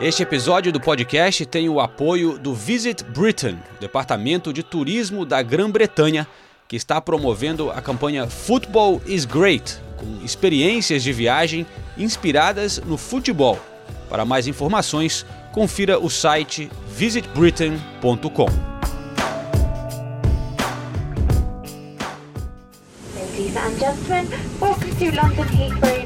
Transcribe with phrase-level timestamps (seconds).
[0.00, 6.26] Este episódio do podcast tem o apoio do Visit Britain, departamento de turismo da Grã-Bretanha,
[6.66, 11.66] que está promovendo a campanha Football is Great, com experiências de viagem
[11.98, 13.60] inspiradas no futebol.
[14.08, 18.48] Para mais informações, confira o site visitbritain.com.
[23.14, 24.26] Ladies and gentlemen,
[24.58, 25.99] welcome to London Heathrow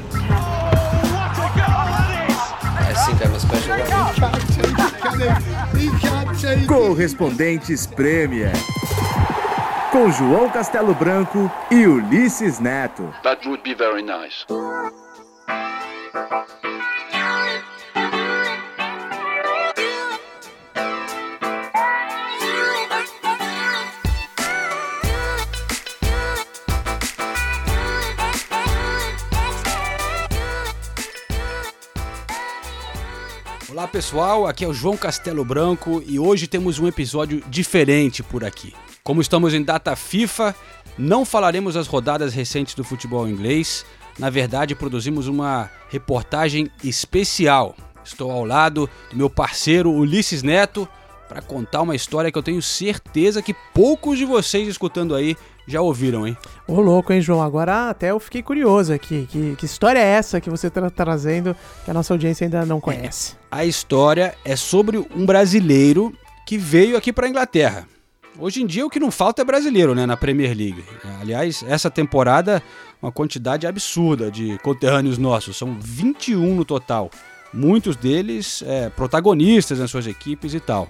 [6.67, 8.51] Correspondentes Premier.
[9.91, 13.13] Com João Castelo Branco e Ulisses Neto.
[13.23, 14.45] That would be very nice.
[33.85, 38.43] Olá pessoal, aqui é o João Castelo Branco e hoje temos um episódio diferente por
[38.43, 38.73] aqui.
[39.03, 40.55] Como estamos em data FIFA,
[40.97, 43.85] não falaremos das rodadas recentes do futebol inglês.
[44.17, 47.75] Na verdade, produzimos uma reportagem especial.
[48.03, 50.89] Estou ao lado do meu parceiro Ulisses Neto
[51.29, 55.81] para contar uma história que eu tenho certeza que poucos de vocês escutando aí já
[55.81, 56.37] ouviram, hein?
[56.67, 57.41] Ô, louco, hein, João?
[57.41, 59.27] Agora até eu fiquei curioso aqui.
[59.29, 62.79] Que, que história é essa que você está trazendo que a nossa audiência ainda não
[62.79, 63.35] conhece?
[63.51, 66.13] A história é sobre um brasileiro
[66.45, 67.87] que veio aqui para a Inglaterra.
[68.37, 70.83] Hoje em dia o que não falta é brasileiro, né, na Premier League.
[71.21, 72.61] Aliás, essa temporada
[73.05, 77.11] uma quantidade absurda de conterrâneos nossos, são 21 no total.
[77.53, 80.89] Muitos deles é, protagonistas nas suas equipes e tal.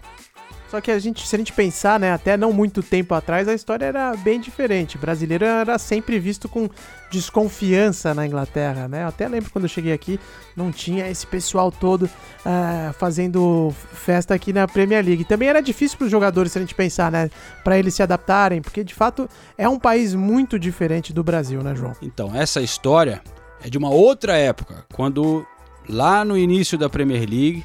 [0.69, 3.53] Só que a gente, se a gente pensar, né, até não muito tempo atrás, a
[3.53, 4.97] história era bem diferente.
[4.97, 6.69] O brasileiro era sempre visto com
[7.11, 9.03] desconfiança na Inglaterra, né?
[9.03, 10.19] Eu até lembro quando eu cheguei aqui,
[10.55, 15.23] não tinha esse pessoal todo uh, fazendo festa aqui na Premier League.
[15.23, 17.29] Também era difícil para os jogadores, se a gente pensar, né,
[17.63, 21.75] para eles se adaptarem, porque de fato é um país muito diferente do Brasil, né,
[21.75, 21.93] João?
[22.01, 23.21] Então, essa história
[23.63, 25.45] é de uma outra época, quando
[25.87, 27.63] lá no início da Premier League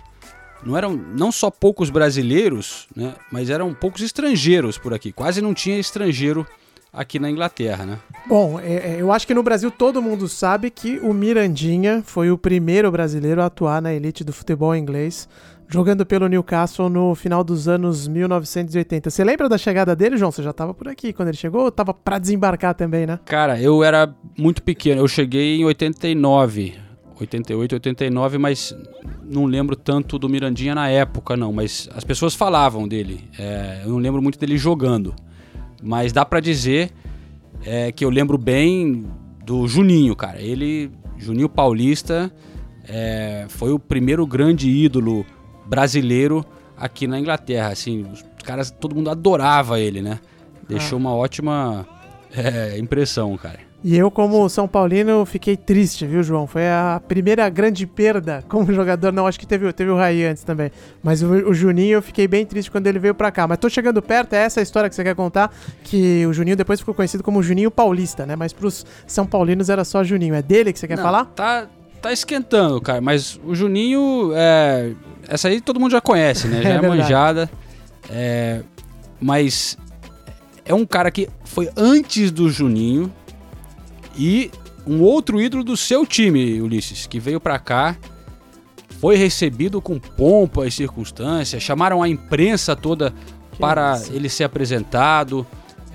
[0.64, 5.12] não eram não só poucos brasileiros, né, mas eram poucos estrangeiros por aqui.
[5.12, 6.46] Quase não tinha estrangeiro
[6.92, 7.98] aqui na Inglaterra, né?
[8.26, 12.30] Bom, é, é, eu acho que no Brasil todo mundo sabe que o Mirandinha foi
[12.30, 15.28] o primeiro brasileiro a atuar na elite do futebol inglês,
[15.68, 19.08] jogando pelo Newcastle no final dos anos 1980.
[19.08, 20.32] Você lembra da chegada dele, João?
[20.32, 21.62] Você já estava por aqui quando ele chegou?
[21.62, 23.20] Ou tava para desembarcar também, né?
[23.24, 25.00] Cara, eu era muito pequeno.
[25.00, 26.89] Eu cheguei em 89.
[27.20, 28.74] 88, 89, mas
[29.22, 31.52] não lembro tanto do Mirandinha na época, não.
[31.52, 33.24] Mas as pessoas falavam dele.
[33.38, 35.14] É, eu não lembro muito dele jogando.
[35.82, 36.90] Mas dá para dizer
[37.64, 39.06] é, que eu lembro bem
[39.44, 40.40] do Juninho, cara.
[40.40, 42.32] Ele, Juninho Paulista,
[42.88, 45.24] é, foi o primeiro grande ídolo
[45.66, 46.44] brasileiro
[46.76, 47.68] aqui na Inglaterra.
[47.68, 50.20] Assim, os caras, todo mundo adorava ele, né?
[50.66, 51.00] Deixou ah.
[51.00, 51.86] uma ótima
[52.34, 53.69] é, impressão, cara.
[53.82, 56.46] E eu, como São Paulino, fiquei triste, viu, João?
[56.46, 59.10] Foi a primeira grande perda como jogador.
[59.10, 60.70] Não, acho que teve, teve o Raí antes também.
[61.02, 63.48] Mas o, o, Juninho, eu fiquei bem triste quando ele veio pra cá.
[63.48, 65.50] Mas tô chegando perto, é essa a história que você quer contar.
[65.82, 68.36] Que o Juninho depois ficou conhecido como Juninho Paulista, né?
[68.36, 70.34] Mas pros São Paulinos era só Juninho.
[70.34, 71.24] É dele que você quer Não, falar?
[71.24, 71.66] Tá,
[72.02, 73.00] tá esquentando, cara.
[73.00, 74.92] Mas o Juninho, é...
[75.26, 76.60] essa aí todo mundo já conhece, né?
[76.62, 77.50] Já é, é manjada.
[78.10, 78.60] É...
[79.18, 79.78] Mas
[80.66, 83.10] é um cara que foi antes do Juninho
[84.16, 84.50] e
[84.86, 87.96] um outro ídolo do seu time, Ulisses, que veio para cá,
[89.00, 93.14] foi recebido com pompa e circunstâncias, chamaram a imprensa toda
[93.52, 94.12] que para isso?
[94.12, 95.46] ele ser apresentado.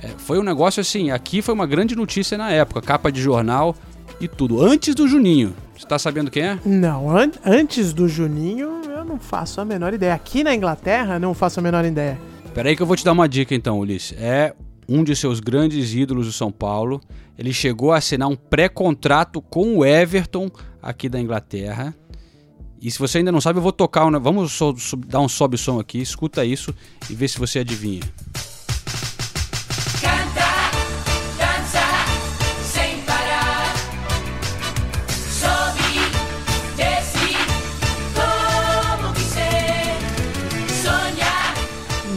[0.01, 3.75] É, foi um negócio assim, aqui foi uma grande notícia na época, capa de jornal
[4.19, 4.61] e tudo.
[4.61, 5.53] Antes do Juninho.
[5.77, 6.59] Você tá sabendo quem é?
[6.65, 10.13] Não, an antes do Juninho eu não faço a menor ideia.
[10.13, 12.19] Aqui na Inglaterra não faço a menor ideia.
[12.53, 14.17] Peraí que eu vou te dar uma dica então, Ulisses.
[14.17, 14.53] É
[14.87, 17.01] um de seus grandes ídolos do São Paulo.
[17.37, 20.49] Ele chegou a assinar um pré-contrato com o Everton
[20.81, 21.93] aqui da Inglaterra.
[22.81, 24.09] E se você ainda não sabe, eu vou tocar.
[24.19, 24.59] Vamos
[25.07, 26.73] dar um sobe-som aqui, escuta isso
[27.09, 28.03] e vê se você adivinha.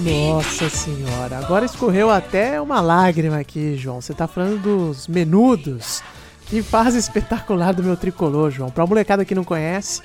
[0.09, 4.01] Nossa senhora, agora escorreu até uma lágrima aqui, João.
[4.01, 6.03] Você tá falando dos menudos.
[6.47, 8.71] Que fase espetacular do meu tricolor, João.
[8.71, 10.01] Pra molecada que não conhece,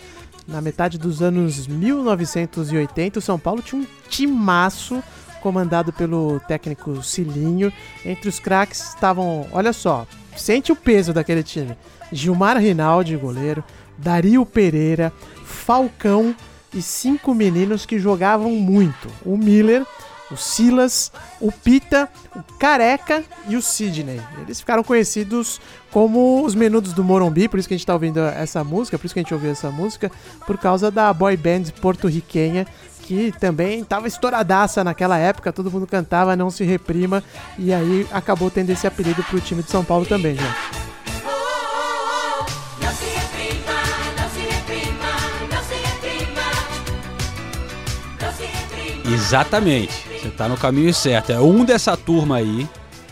[0.46, 5.02] na metade dos anos 1980, o São Paulo tinha um timaço
[5.42, 7.72] comandado pelo técnico Cilinho.
[8.04, 11.78] Entre os craques estavam, olha só, sente o peso daquele time.
[12.12, 13.64] Gilmar Rinaldi, goleiro,
[13.98, 15.14] Dario Pereira,
[15.46, 16.36] Falcão,
[16.74, 19.08] e cinco meninos que jogavam muito.
[19.26, 19.86] O Miller,
[20.32, 24.22] o Silas, o Pita, o Careca e o Sidney.
[24.42, 25.62] Eles ficaram conhecidos
[25.92, 29.06] como os menudos do Morumbi, por isso que a gente tá ouvindo essa música, por
[29.06, 30.12] isso que a gente ouviu essa música,
[30.46, 32.66] por causa da boy band porto-riquenha
[33.04, 37.22] que também estava estouradaça naquela época, todo mundo cantava Não Se Reprima,
[37.60, 40.93] e aí acabou tendo esse apelido pro time de São Paulo também, já.
[49.14, 49.94] Exatamente.
[50.10, 51.32] Você tá no caminho certo.
[51.32, 52.68] É um dessa turma aí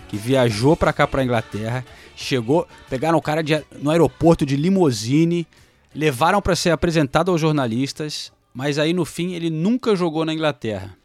[0.09, 5.47] que viajou para cá para Inglaterra, chegou, pegaram o cara de, no aeroporto de limousine,
[5.93, 10.97] levaram para ser apresentado aos jornalistas, mas aí no fim ele nunca jogou na Inglaterra.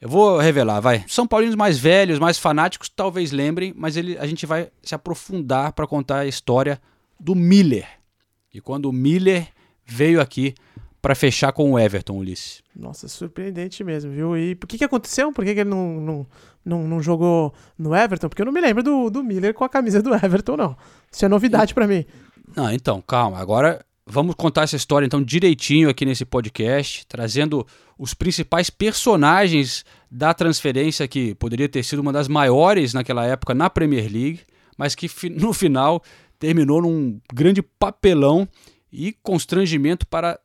[0.00, 1.04] Eu vou revelar, vai.
[1.06, 5.72] São Paulinos mais velhos, mais fanáticos, talvez lembrem, mas ele, a gente vai se aprofundar
[5.72, 6.80] para contar a história
[7.20, 7.86] do Miller.
[8.52, 9.48] E quando o Miller
[9.84, 10.54] veio aqui
[11.04, 12.62] para fechar com o Everton, Ulisses.
[12.74, 14.38] Nossa, surpreendente mesmo, viu?
[14.38, 15.30] E por que, que aconteceu?
[15.34, 16.26] Por que, que ele não, não,
[16.64, 18.26] não, não, jogou no Everton?
[18.26, 20.74] Porque eu não me lembro do, do Miller com a camisa do Everton, não.
[21.12, 22.06] Isso é novidade para mim.
[22.56, 23.38] Não, então, calma.
[23.38, 27.66] Agora vamos contar essa história então direitinho aqui nesse podcast, trazendo
[27.98, 33.68] os principais personagens da transferência que poderia ter sido uma das maiores naquela época na
[33.68, 34.40] Premier League,
[34.78, 36.02] mas que no final
[36.38, 38.48] terminou num grande papelão
[38.90, 40.40] e constrangimento para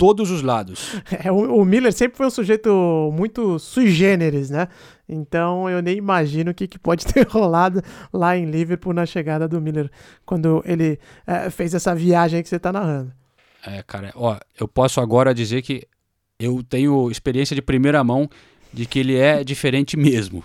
[0.00, 0.94] todos os lados.
[1.22, 4.68] É, o, o, Miller sempre foi um sujeito muito sui generis, né?
[5.06, 9.46] Então eu nem imagino o que, que pode ter rolado lá em Liverpool na chegada
[9.46, 9.90] do Miller,
[10.24, 13.12] quando ele é, fez essa viagem que você está narrando.
[13.66, 15.86] É, cara, ó, eu posso agora dizer que
[16.38, 18.30] eu tenho experiência de primeira mão
[18.72, 20.42] de que ele é diferente mesmo.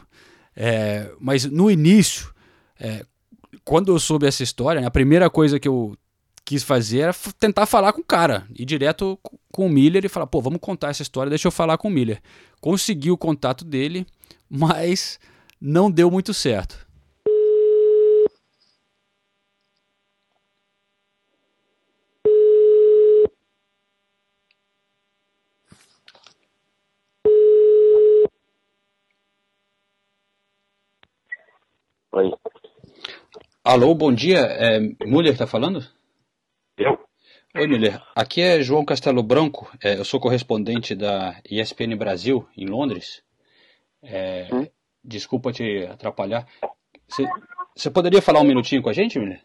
[0.56, 2.34] É, mas no início,
[2.78, 3.06] é,
[3.64, 5.96] quando eu soube essa história, a primeira coisa que eu
[6.46, 9.20] quis fazer era tentar falar com o cara, ir direto
[9.52, 11.92] com o Miller e falar, pô, vamos contar essa história, deixa eu falar com o
[11.92, 12.22] Miller.
[12.62, 14.06] Consegui o contato dele,
[14.48, 15.20] mas
[15.60, 16.86] não deu muito certo.
[32.12, 32.32] Oi.
[33.64, 34.40] Alô, bom dia.
[34.40, 35.86] É, Muller tá falando?
[36.78, 37.00] Eu?
[37.56, 38.02] Oi, Miller.
[38.14, 39.72] Aqui é João Castelo Branco.
[39.82, 43.24] É, eu sou correspondente da ESPN Brasil, em Londres.
[44.04, 44.68] É, hum?
[45.02, 46.46] Desculpa te atrapalhar.
[47.74, 49.42] Você poderia falar um minutinho com a gente, Miller?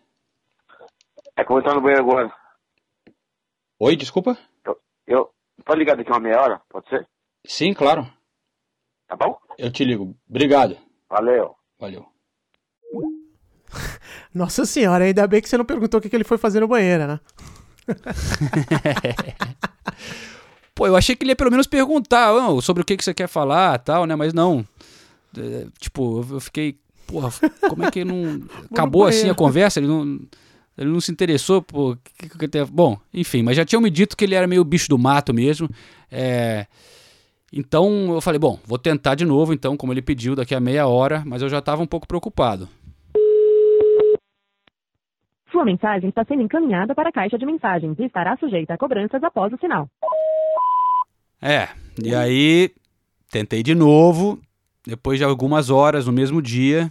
[1.37, 2.35] É que eu vou entrar no banheiro agora.
[3.79, 4.37] Oi, desculpa?
[4.65, 5.31] Eu, eu...
[5.65, 6.63] Pode ligar daqui uma meia hora?
[6.69, 7.07] Pode ser?
[7.47, 8.11] Sim, claro.
[9.07, 9.39] Tá bom?
[9.57, 10.17] Eu te ligo.
[10.29, 10.77] Obrigado.
[11.09, 11.55] Valeu.
[11.79, 12.07] Valeu.
[14.35, 17.07] Nossa senhora, ainda bem que você não perguntou o que ele foi fazer no banheiro,
[17.07, 17.21] né?
[20.75, 23.13] Pô, eu achei que ele ia pelo menos perguntar oh, sobre o que, que você
[23.13, 24.17] quer falar tal, né?
[24.17, 24.65] Mas não.
[25.37, 26.79] É, tipo, eu fiquei.
[27.07, 27.31] Porra,
[27.69, 28.43] como é que não.
[28.71, 29.81] Acabou assim a conversa?
[29.81, 30.21] Ele não.
[30.79, 31.99] Ele não se interessou por.
[32.71, 35.69] Bom, enfim, mas já tinham me dito que ele era meio bicho do mato mesmo.
[36.11, 36.67] É.
[37.53, 40.87] Então eu falei, bom, vou tentar de novo, então, como ele pediu, daqui a meia
[40.87, 42.69] hora, mas eu já estava um pouco preocupado.
[45.51, 49.23] Sua mensagem está sendo encaminhada para a caixa de mensagens e estará sujeita a cobranças
[49.23, 49.89] após o sinal.
[51.43, 51.69] É,
[52.03, 52.71] e aí
[53.31, 54.39] tentei de novo,
[54.87, 56.91] depois de algumas horas no mesmo dia.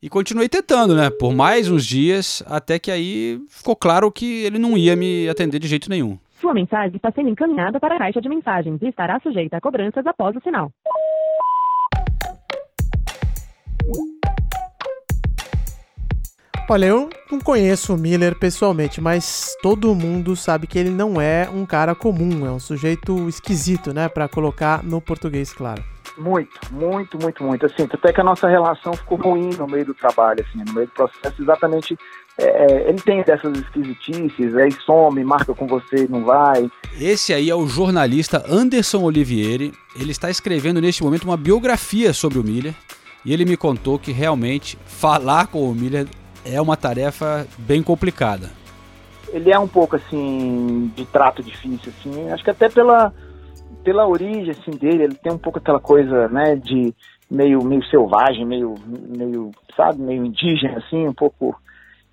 [0.00, 1.10] E continuei tentando, né?
[1.10, 5.58] Por mais uns dias, até que aí ficou claro que ele não ia me atender
[5.58, 6.18] de jeito nenhum.
[6.40, 10.06] Sua mensagem está sendo encaminhada para a caixa de mensagens e estará sujeita a cobranças
[10.06, 10.70] após o sinal.
[16.66, 21.46] Olha, eu não conheço o Miller pessoalmente, mas todo mundo sabe que ele não é
[21.52, 25.84] um cara comum, é um sujeito esquisito, né, para colocar no português, claro.
[26.16, 27.66] Muito, muito, muito, muito.
[27.66, 30.86] Assim, até que a nossa relação ficou ruim no meio do trabalho, assim, no meio
[30.86, 31.98] do processo, exatamente.
[32.38, 36.70] É, é ele tem dessas esquisitices, aí some, marca com você e não vai.
[36.98, 39.72] Esse aí é o jornalista Anderson Olivieri.
[39.96, 42.74] Ele está escrevendo neste momento uma biografia sobre o Miller.
[43.24, 46.06] E ele me contou que realmente falar com o Miller
[46.44, 48.50] é uma tarefa bem complicada.
[49.32, 52.30] Ele é um pouco assim de trato difícil, assim.
[52.30, 53.12] Acho que até pela
[53.82, 56.94] pela origem assim dele, ele tem um pouco aquela coisa, né, de
[57.30, 61.54] meio meio selvagem, meio meio sabe, meio indígena assim, um pouco.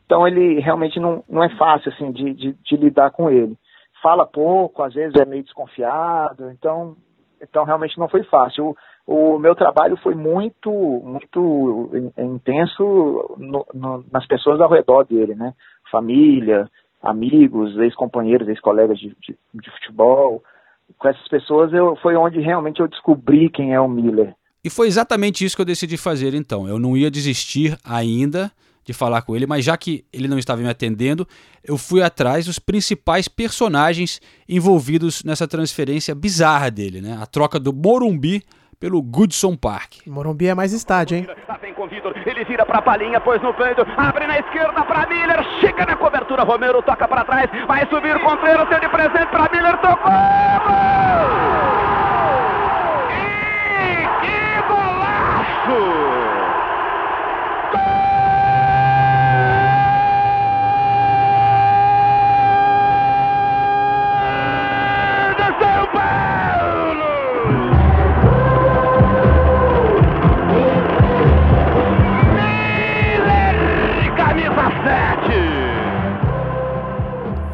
[0.05, 3.57] Então ele realmente não, não é fácil assim de, de, de lidar com ele.
[4.01, 6.95] Fala pouco, às vezes é meio desconfiado, então
[7.41, 8.75] então realmente não foi fácil o
[9.41, 15.53] meu trabalho foi muito, muito intenso no, no, nas pessoas ao redor dele, né?
[15.91, 16.69] Família,
[17.01, 20.43] amigos, ex-companheiros, ex-colegas de, de, de, futebol.
[20.97, 24.35] Com essas pessoas eu, foi onde realmente eu descobri quem é o Miller.
[24.63, 26.67] E foi exatamente isso que eu decidi fazer então.
[26.67, 28.51] Eu não ia desistir ainda
[28.83, 31.27] de falar com ele, mas já que ele não estava me atendendo,
[31.63, 37.17] eu fui atrás dos principais personagens envolvidos nessa transferência bizarra dele, né?
[37.21, 38.43] A troca do Morumbi
[38.81, 40.07] pelo Goodson Park.
[40.07, 41.27] Morumbi é mais estádio, hein?
[41.45, 45.05] Tá bem com Vitor, ele vira pra Palinha, pôs no peito, abre na esquerda pra
[45.07, 49.27] Miller, chega na cobertura, Romero toca pra trás, vai subir o Contreiro, tem de presente
[49.27, 50.11] pra Miller, tocou!
[53.11, 56.10] E que golaço!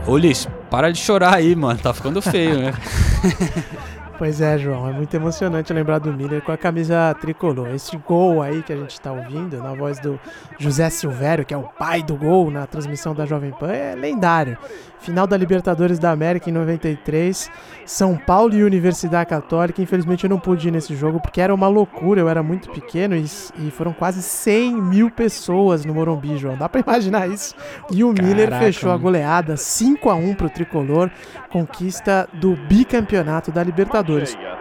[0.07, 1.79] Ulisses, para de chorar aí, mano.
[1.79, 2.73] Tá ficando feio, né?
[4.17, 7.67] Pois é, João, é muito emocionante lembrar do Miller com a camisa tricolor.
[7.67, 10.19] Esse gol aí que a gente está ouvindo, na voz do
[10.57, 14.57] José Silvério, que é o pai do gol na transmissão da Jovem Pan, é lendário.
[14.99, 17.51] Final da Libertadores da América em 93,
[17.85, 19.83] São Paulo e Universidade Católica.
[19.83, 23.15] Infelizmente eu não pude ir nesse jogo porque era uma loucura, eu era muito pequeno
[23.15, 23.23] e,
[23.59, 26.57] e foram quase 100 mil pessoas no Morumbi, João.
[26.57, 27.53] Dá para imaginar isso?
[27.91, 31.11] E o Caraca, Miller fechou a goleada 5 a 1 pro tricolor,
[31.51, 34.06] conquista do bicampeonato da Libertadores.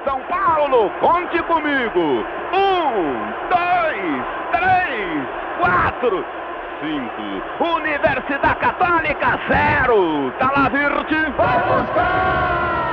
[0.04, 2.24] São Paulo, conte comigo!
[2.52, 6.24] Um, dois, três, quatro
[6.80, 7.64] cinco.
[7.76, 10.32] Universidade Católica, zero.
[10.38, 10.46] Tá.
[11.36, 12.85] Vai buscar!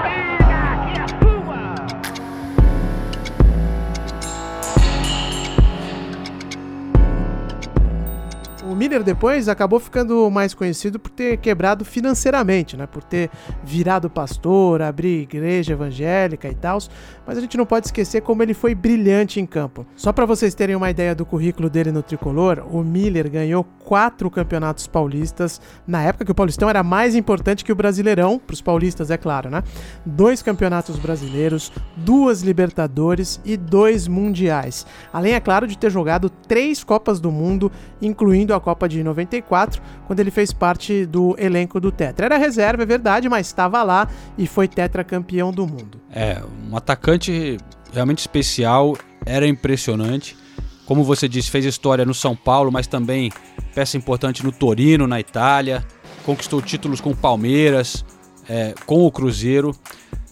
[8.74, 12.88] O Miller depois acabou ficando mais conhecido por ter quebrado financeiramente, né?
[12.88, 13.30] Por ter
[13.64, 16.80] virado pastor, abrir igreja evangélica e tal.
[17.24, 19.86] Mas a gente não pode esquecer como ele foi brilhante em campo.
[19.96, 24.32] Só para vocês terem uma ideia do currículo dele no tricolor, o Miller ganhou quatro
[24.32, 28.62] campeonatos paulistas na época que o Paulistão era mais importante que o Brasileirão, para os
[28.62, 29.62] paulistas, é claro, né?
[30.04, 34.84] Dois campeonatos brasileiros, duas Libertadores e dois Mundiais.
[35.12, 39.82] Além, é claro, de ter jogado três Copas do Mundo, incluindo a Copa de 94,
[40.08, 42.26] quando ele fez parte do elenco do Tetra.
[42.26, 46.00] Era reserva, é verdade, mas estava lá e foi tetracampeão do mundo.
[46.10, 47.58] É, um atacante
[47.92, 50.38] realmente especial, era impressionante.
[50.86, 53.32] Como você disse, fez história no São Paulo, mas também
[53.76, 55.86] peça importante no Torino, na Itália.
[56.26, 58.06] Conquistou títulos com o Palmeiras,
[58.48, 59.76] é, com o Cruzeiro.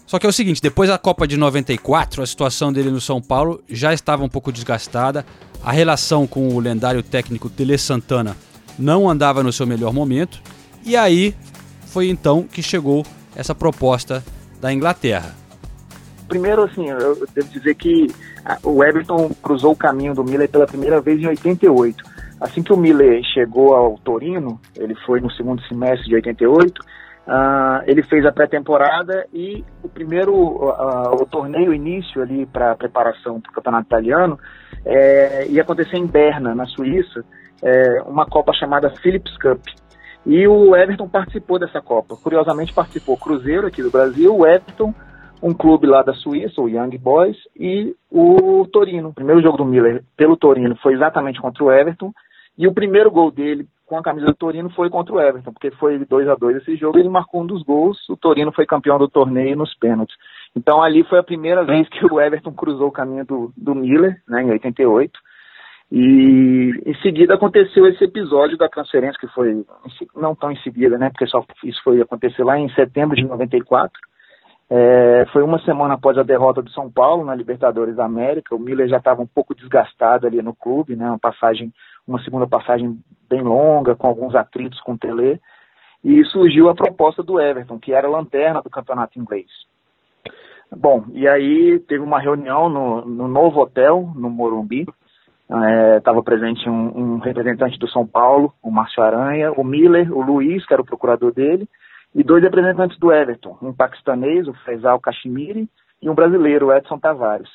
[0.06, 3.20] Só que é o seguinte, depois da Copa de 94, a situação dele no São
[3.20, 5.24] Paulo já estava um pouco desgastada.
[5.64, 8.36] A relação com o lendário técnico Tele Santana
[8.76, 10.40] não andava no seu melhor momento.
[10.84, 11.34] E aí
[11.86, 13.04] foi então que chegou
[13.36, 14.24] essa proposta
[14.60, 15.34] da Inglaterra.
[16.28, 18.08] Primeiro, assim, eu devo dizer que
[18.64, 22.02] o Everton cruzou o caminho do Miller pela primeira vez em 88.
[22.40, 27.84] Assim que o Miller chegou ao Torino, ele foi no segundo semestre de 88, uh,
[27.86, 33.50] ele fez a pré-temporada e o primeiro, uh, o torneio início ali para preparação para
[33.50, 34.38] o campeonato italiano
[34.84, 37.24] é, ia acontecer em Berna, na Suíça,
[37.62, 39.60] é, uma Copa chamada Philips Cup.
[40.24, 42.16] E o Everton participou dessa Copa.
[42.16, 44.94] Curiosamente participou Cruzeiro aqui do Brasil, o Everton,
[45.42, 49.08] um clube lá da Suíça, o Young Boys, e o Torino.
[49.08, 52.12] O primeiro jogo do Miller pelo Torino foi exatamente contra o Everton,
[52.56, 55.70] e o primeiro gol dele com a camisa do Torino foi contra o Everton, porque
[55.72, 58.98] foi 2 a 2 esse jogo, ele marcou um dos gols, o Torino foi campeão
[58.98, 60.16] do torneio nos pênaltis.
[60.54, 64.20] Então ali foi a primeira vez que o Everton cruzou o caminho do, do Miller,
[64.28, 65.18] né, em 88.
[65.94, 69.62] E em seguida aconteceu esse episódio da transferência, que foi
[70.16, 71.10] não tão em seguida, né?
[71.10, 73.92] Porque só isso foi acontecer lá em setembro de 94.
[74.70, 78.54] É, foi uma semana após a derrota do São Paulo na Libertadores da América.
[78.54, 81.06] O Miller já estava um pouco desgastado ali no clube, né?
[81.06, 81.70] Uma passagem,
[82.08, 85.38] uma segunda passagem bem longa, com alguns atritos com o Tele.
[86.02, 89.50] E surgiu a proposta do Everton, que era a lanterna do campeonato inglês.
[90.76, 94.86] Bom, e aí teve uma reunião no, no novo hotel, no Morumbi.
[95.98, 100.22] Estava é, presente um, um, representante do São Paulo, o Márcio Aranha, o Miller, o
[100.22, 101.68] Luiz, que era o procurador dele,
[102.14, 105.68] e dois representantes do Everton, um paquistanês, o Faisal Kashmiri,
[106.00, 107.50] e um brasileiro, o Edson Tavares.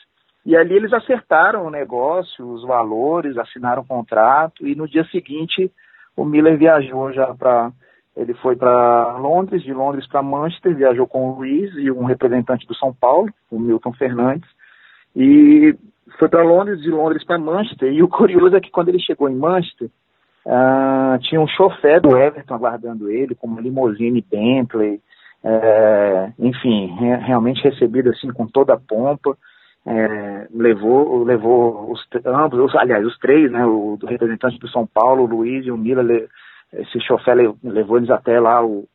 [0.45, 5.71] E ali eles acertaram o negócio, os valores, assinaram o contrato, e no dia seguinte
[6.15, 7.71] o Miller viajou já para
[8.17, 12.67] ele foi para Londres, de Londres para Manchester, viajou com o Luiz e um representante
[12.67, 14.49] do São Paulo, o Milton Fernandes,
[15.15, 15.73] e
[16.19, 17.93] foi para Londres, de Londres para Manchester.
[17.93, 19.89] E o curioso é que quando ele chegou em Manchester,
[20.47, 25.01] Uh, tinha um chofé do Everton aguardando ele, como limousine Bentley,
[25.43, 29.37] é, enfim, re realmente recebido assim com toda a pompa.
[29.85, 35.23] É, levou, levou os, ambos, os, aliás, os três, né, o, representante do São Paulo,
[35.23, 36.03] o Luiz e o Mila,
[36.73, 37.33] esse chofé
[37.63, 38.87] levou eles até lá o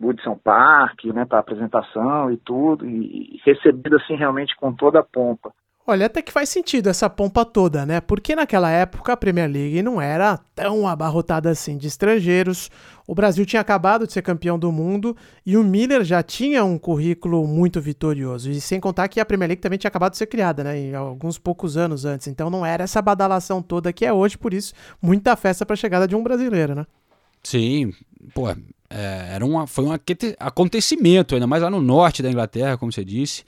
[0.00, 5.52] Woodson Park, né, para apresentação e tudo, e, recebido assim realmente com toda a pompa.
[5.90, 7.98] Olha, até que faz sentido essa pompa toda, né?
[7.98, 12.70] Porque naquela época a Premier League não era tão abarrotada assim de estrangeiros.
[13.06, 15.16] O Brasil tinha acabado de ser campeão do mundo
[15.46, 18.50] e o Miller já tinha um currículo muito vitorioso.
[18.50, 20.78] E sem contar que a Premier League também tinha acabado de ser criada, né?
[20.78, 22.26] Em alguns poucos anos antes.
[22.26, 25.76] Então não era essa badalação toda que é hoje, por isso, muita festa para a
[25.78, 26.86] chegada de um brasileiro, né?
[27.42, 27.94] Sim,
[28.34, 28.56] pô, é,
[28.90, 29.92] era uma, foi um
[30.38, 33.42] acontecimento, ainda mais lá no norte da Inglaterra, como você disse.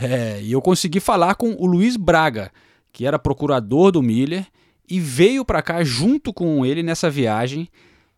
[0.00, 2.50] É, e eu consegui falar com o Luiz Braga,
[2.92, 4.46] que era procurador do Miller,
[4.88, 7.68] e veio para cá junto com ele nessa viagem.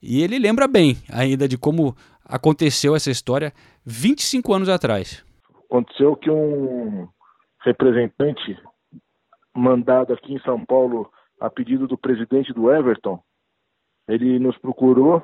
[0.02, 3.52] E ele lembra bem ainda de como aconteceu essa história
[3.84, 5.24] 25 anos atrás.
[5.66, 7.08] Aconteceu que um
[7.64, 8.58] representante
[9.54, 13.20] mandado aqui em São Paulo a pedido do presidente do Everton,
[14.08, 15.22] ele nos procurou,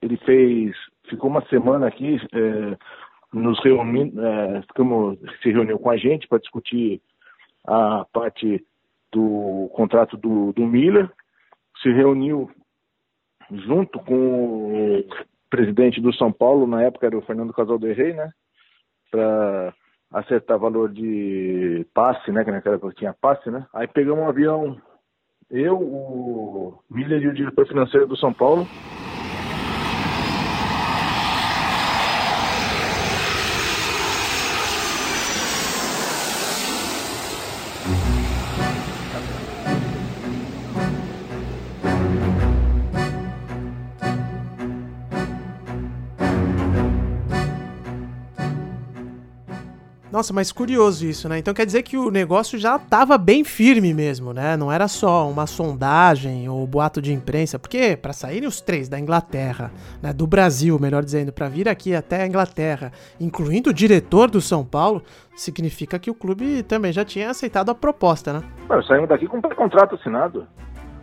[0.00, 0.74] ele fez,
[1.08, 2.78] ficou uma semana aqui, é,
[3.32, 7.00] nos é, ficamos, se reuniu com a gente para discutir
[7.66, 8.64] a parte
[9.12, 11.10] do contrato do, do Miller,
[11.82, 12.50] se reuniu
[13.50, 15.04] junto com o
[15.48, 18.30] presidente do São Paulo, na época era o Fernando Casal de Rey, né,
[19.10, 19.74] para
[20.12, 24.80] acertar valor de passe, né, que naquela época tinha passe, né, aí pegamos um avião,
[25.50, 28.66] eu, o Miller e o diretor financeiro do São Paulo,
[50.10, 51.38] Nossa, mas curioso isso, né?
[51.38, 54.56] Então quer dizer que o negócio já estava bem firme mesmo, né?
[54.56, 58.98] Não era só uma sondagem ou boato de imprensa, porque para saírem os três da
[59.00, 64.30] Inglaterra, né, do Brasil, melhor dizendo, para vir aqui até a Inglaterra, incluindo o diretor
[64.30, 65.02] do São Paulo,
[65.34, 68.42] significa que o clube também já tinha aceitado a proposta, né?
[68.86, 70.46] saímos daqui com um contrato assinado.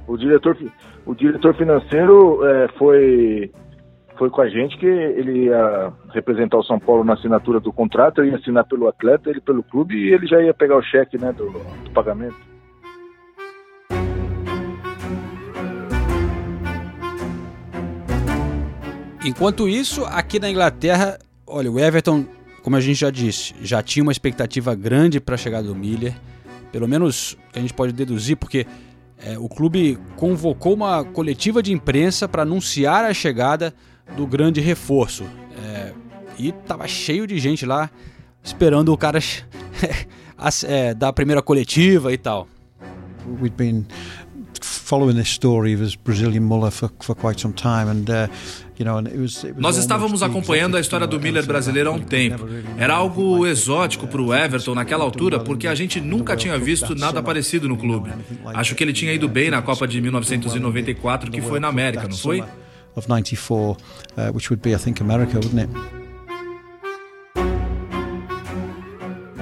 [0.08, 0.58] O diretor,
[1.06, 3.52] o diretor financeiro é, foi
[4.24, 8.22] foi com a gente que ele ia representar o São Paulo na assinatura do contrato,
[8.22, 11.18] eu ia assinar pelo atleta, ele pelo clube e ele já ia pegar o cheque
[11.18, 12.38] né, do, do pagamento.
[19.26, 22.26] Enquanto isso, aqui na Inglaterra, olha, o Everton,
[22.62, 26.14] como a gente já disse, já tinha uma expectativa grande para a chegada do Miller.
[26.72, 28.66] Pelo menos a gente pode deduzir, porque
[29.22, 33.74] é, o clube convocou uma coletiva de imprensa para anunciar a chegada
[34.16, 35.24] do grande reforço.
[35.64, 35.94] É,
[36.38, 37.90] e tava cheio de gente lá
[38.44, 39.20] esperando o cara
[40.68, 42.48] é, dar a primeira coletiva e tal.
[43.42, 43.86] We'd been
[44.62, 48.28] following this story of his Brazilian Muller for, for quite some time and uh,
[49.58, 52.48] nós estávamos acompanhando a história do Miller brasileiro há um tempo.
[52.78, 57.22] Era algo exótico para o Everton naquela altura, porque a gente nunca tinha visto nada
[57.22, 58.12] parecido no clube.
[58.46, 62.18] Acho que ele tinha ido bem na Copa de 1994, que foi na América, não
[62.18, 62.44] foi?
[62.96, 63.78] Of 94,
[64.18, 66.04] uh, which would be, I think, America, wouldn't it?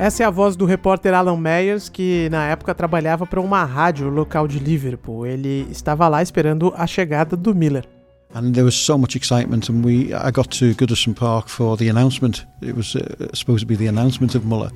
[0.01, 4.09] Essa é a voz do repórter Alan Meyers, que na época trabalhava para uma rádio
[4.09, 5.27] local de Liverpool.
[5.27, 7.85] Ele estava lá esperando a chegada do Miller.
[8.33, 11.89] And there was so much excitement, and we I got to Goodison Park for the
[11.89, 12.45] announcement.
[12.61, 14.71] It was uh, supposed to be the announcement of Muller.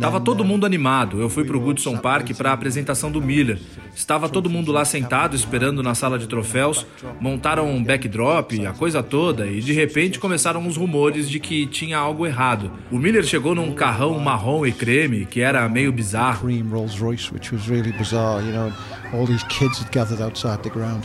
[0.00, 1.20] Tava todo mundo animado.
[1.20, 3.58] Eu fui pro Goodson Park para a apresentação do Miller.
[3.94, 6.86] Estava todo mundo lá sentado esperando na sala de troféus.
[7.20, 11.98] Montaram um backdrop, a coisa toda, e de repente começaram os rumores de que tinha
[11.98, 12.70] algo errado.
[12.90, 16.48] O Miller chegou num carrão marrom e creme que era meio bizarro.
[16.70, 18.72] Rolls Royce, which was really bizarre, you know.
[19.12, 21.04] All these kids had gathered outside the ground.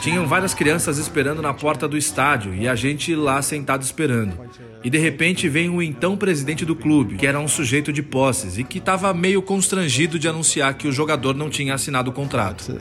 [0.00, 4.38] Tinham várias crianças esperando na porta do estádio e a gente lá sentado esperando.
[4.82, 8.58] E de repente vem o então presidente do clube, que era um sujeito de posses
[8.58, 12.78] e que estava meio constrangido de anunciar que o jogador não tinha assinado o contrato.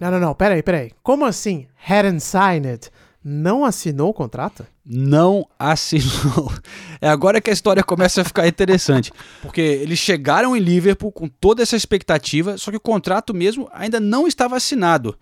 [0.00, 0.90] Não, não, não, peraí, peraí.
[1.00, 1.66] Como assim?
[1.88, 2.90] Hadn't signed it?
[3.24, 4.66] Não assinou o contrato?
[4.84, 6.52] Não assinou.
[7.00, 9.12] É agora que a história começa a ficar interessante.
[9.40, 14.00] Porque eles chegaram em Liverpool com toda essa expectativa, só que o contrato mesmo ainda
[14.00, 15.16] não estava assinado.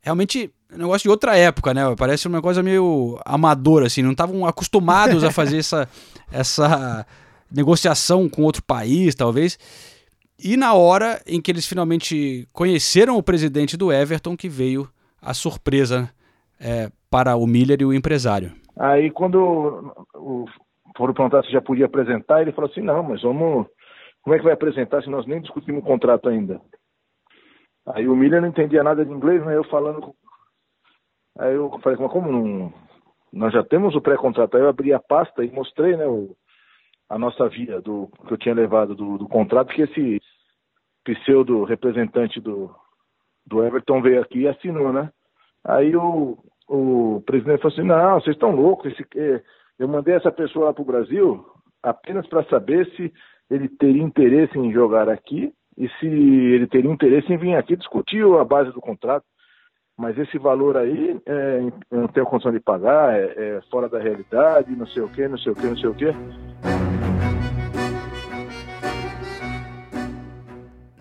[0.00, 1.82] Realmente, um negócio de outra época, né?
[1.96, 4.02] Parece uma coisa meio amadora, assim.
[4.02, 5.88] Não estavam acostumados a fazer essa,
[6.32, 7.06] essa
[7.50, 9.58] negociação com outro país, talvez.
[10.38, 14.88] E na hora em que eles finalmente conheceram o presidente do Everton, que veio
[15.20, 16.10] a surpresa
[16.58, 18.52] é, para o Miller e o empresário.
[18.74, 20.46] Aí quando o,
[20.96, 23.66] foram perguntar se já podia apresentar, ele falou assim, não, mas vamos.
[24.22, 26.58] Como é que vai apresentar se nós nem discutimos o contrato ainda?
[27.86, 29.54] Aí o Miller não entendia nada de inglês, né?
[29.56, 30.14] Eu falando.
[31.38, 32.72] Aí eu falei, mas como não.
[33.32, 34.56] Nós já temos o pré-contrato.
[34.56, 36.36] Aí eu abri a pasta e mostrei, né, o,
[37.10, 40.20] a nossa via do que eu tinha levado do, do contrato, que esse
[41.04, 42.74] pseudo representante do,
[43.44, 45.10] do Everton veio aqui e assinou, né?
[45.64, 46.38] Aí o,
[46.72, 49.04] o presidente falou assim, não, vocês estão loucos, esse,
[49.78, 51.44] eu mandei essa pessoa lá para o Brasil
[51.82, 53.12] apenas para saber se
[53.50, 58.24] ele teria interesse em jogar aqui e se ele teria interesse em vir aqui discutir
[58.24, 59.24] a base do contrato.
[59.98, 63.98] Mas esse valor aí, é, eu não tenho condição de pagar, é, é, fora da
[63.98, 66.14] realidade, não sei o que, não sei o que, não sei o que.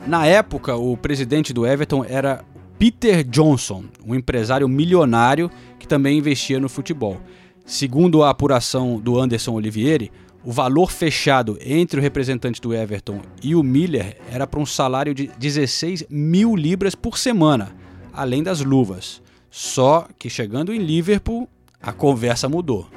[0.06, 2.44] Na época, o presidente do Everton era
[2.82, 7.22] Peter Johnson, um empresário milionário que também investia no futebol.
[7.64, 10.12] Segundo a apuração do Anderson Olivieri,
[10.44, 15.14] o valor fechado entre o representante do Everton e o Miller era para um salário
[15.14, 17.68] de 16 mil libras por semana,
[18.12, 19.22] além das luvas.
[19.52, 21.48] Só que chegando em Liverpool,
[21.80, 22.88] a conversa mudou.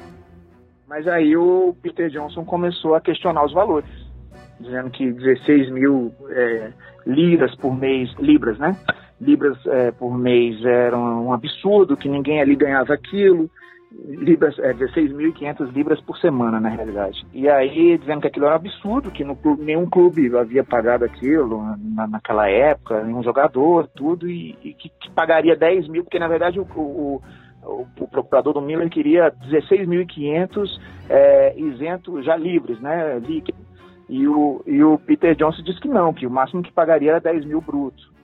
[0.87, 3.91] Mas aí o Peter Johnson começou a questionar os valores,
[4.59, 6.71] dizendo que 16 mil é,
[7.61, 8.75] por mês, libras, né?
[9.19, 13.49] Libras é, por mês era um absurdo, que ninguém ali ganhava aquilo
[14.03, 17.25] libras, é, 16.500 libras por semana, na realidade.
[17.33, 21.05] E aí, dizendo que aquilo era um absurdo, que no clube, nenhum clube havia pagado
[21.05, 26.19] aquilo na, naquela época, nenhum jogador, tudo, e, e que, que, pagaria 10 mil, porque
[26.19, 27.21] na verdade o, o,
[27.63, 33.57] o, o procurador do Milan queria 16.500 é, isento, já livres, né, líquido.
[34.07, 37.19] E o, e o Peter Johnson disse que não, que o máximo que pagaria era
[37.19, 38.14] 10 mil brutos.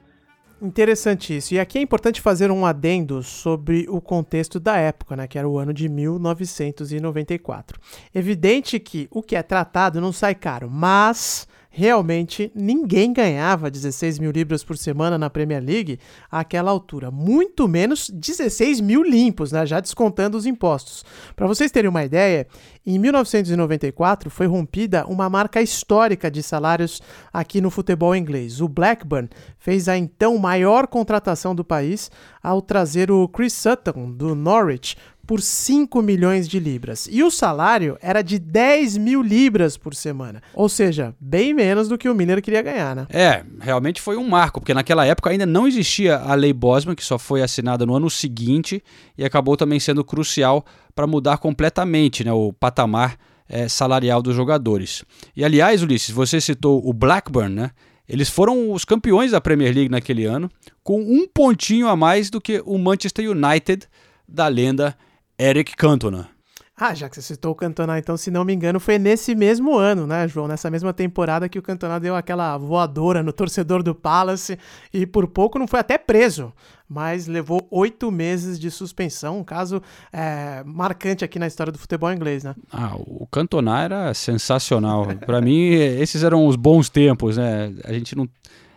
[0.62, 1.56] Interessante isso.
[1.56, 5.50] E aqui é importante fazer um adendo sobre o contexto da época, né, que era
[5.50, 7.80] o ano de 1994.
[8.14, 14.30] Evidente que o que é tratado não sai caro, mas realmente ninguém ganhava 16 mil
[14.30, 19.80] libras por semana na Premier League àquela altura, muito menos 16 mil limpos, né, já
[19.80, 21.06] descontando os impostos.
[21.34, 22.46] Para vocês terem uma ideia,
[22.86, 28.60] em 1994 foi rompida uma marca histórica de salários aqui no futebol inglês.
[28.60, 32.12] O Blackburn fez a então maior contratação do país
[32.44, 34.98] ao trazer o Chris Sutton do Norwich
[35.32, 37.08] por 5 milhões de libras.
[37.10, 40.44] E o salário era de 10 mil libras por semana.
[40.54, 43.08] Ou seja, bem menos do que o Miller queria ganhar, né?
[43.10, 47.04] É, realmente foi um marco, porque naquela época ainda não existia a Lei Bosman, que
[47.06, 48.84] só foi assinada no ano seguinte
[49.18, 53.16] e acabou também sendo crucial para mudar completamente né, o patamar
[53.48, 55.06] é, salarial dos jogadores.
[55.34, 57.72] E aliás, Ulisses, você citou o Blackburn, né?
[58.06, 60.52] Eles foram os campeões da Premier League naquele ano,
[60.84, 63.88] com um pontinho a mais do que o Manchester United
[64.28, 64.94] da lenda
[65.42, 66.30] Eric Cantona.
[66.78, 69.76] Ah, já que você citou o Cantona, então, se não me engano, foi nesse mesmo
[69.76, 70.48] ano, né, João?
[70.48, 74.58] Nessa mesma temporada que o Cantona deu aquela voadora no torcedor do Palace
[74.94, 76.54] e por pouco não foi até preso,
[76.88, 79.82] mas levou oito meses de suspensão, um caso
[80.14, 82.54] é, marcante aqui na história do futebol inglês, né?
[82.72, 85.08] Ah, o Cantona era sensacional.
[85.26, 87.74] Para mim, esses eram os bons tempos, né?
[87.84, 88.30] A gente não.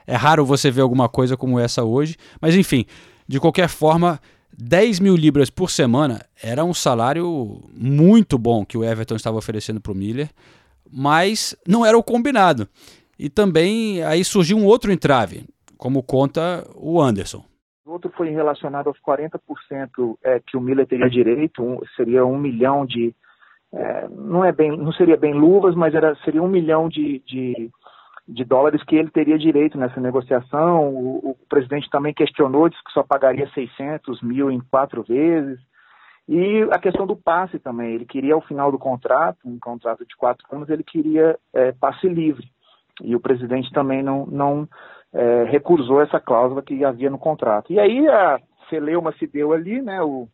[0.07, 2.87] É raro você ver alguma coisa como essa hoje, mas enfim,
[3.29, 4.20] de qualquer forma
[4.56, 9.80] 10 mil libras por semana era um salário muito bom que o Everton estava oferecendo
[9.80, 10.30] para o Miller,
[10.90, 12.68] mas não era o combinado.
[13.18, 15.44] E também aí surgiu um outro entrave,
[15.76, 17.44] como conta o Anderson.
[17.86, 22.86] Outro foi relacionado aos 40% é, que o Miller teria direito, um, seria um milhão
[22.86, 23.14] de.
[23.72, 27.70] É, não, é bem, não seria bem luvas, mas era, seria um milhão de, de
[28.26, 30.88] de dólares que ele teria direito nessa negociação.
[30.88, 35.60] O, o, presidente também questionou, disse que só pagaria 600 mil em quatro vezes.
[36.26, 37.94] E a questão do passe também.
[37.94, 42.08] Ele queria, ao final do contrato, um contrato de quatro anos, ele queria é, passe
[42.08, 42.48] livre.
[43.02, 44.68] E o presidente também não, não
[45.12, 47.72] é, recusou essa cláusula que havia no contrato.
[47.72, 50.02] E aí a celeuma se deu ali, né?
[50.02, 50.28] O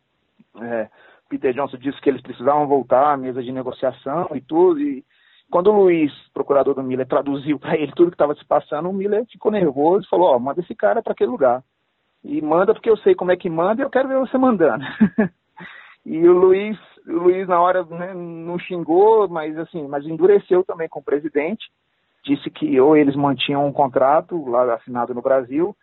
[0.61, 0.89] é,
[1.29, 4.79] Peter Johnson disse que eles precisavam voltar à mesa de negociação e tudo.
[4.79, 5.03] E
[5.51, 8.93] quando o Luiz, procurador do Miller, traduziu para ele tudo que estava se passando, o
[8.93, 11.61] Miller ficou nervoso e falou: Ó, oh, manda esse cara para aquele lugar.
[12.23, 14.83] E manda porque eu sei como é que manda e eu quero ver você mandando.
[16.05, 20.87] e o Luiz, o Luiz na hora né, não xingou, mas assim, mas endureceu também
[20.87, 21.69] com o presidente.
[22.23, 25.75] Disse que ou eles mantinham um contrato lá assinado no Brasil,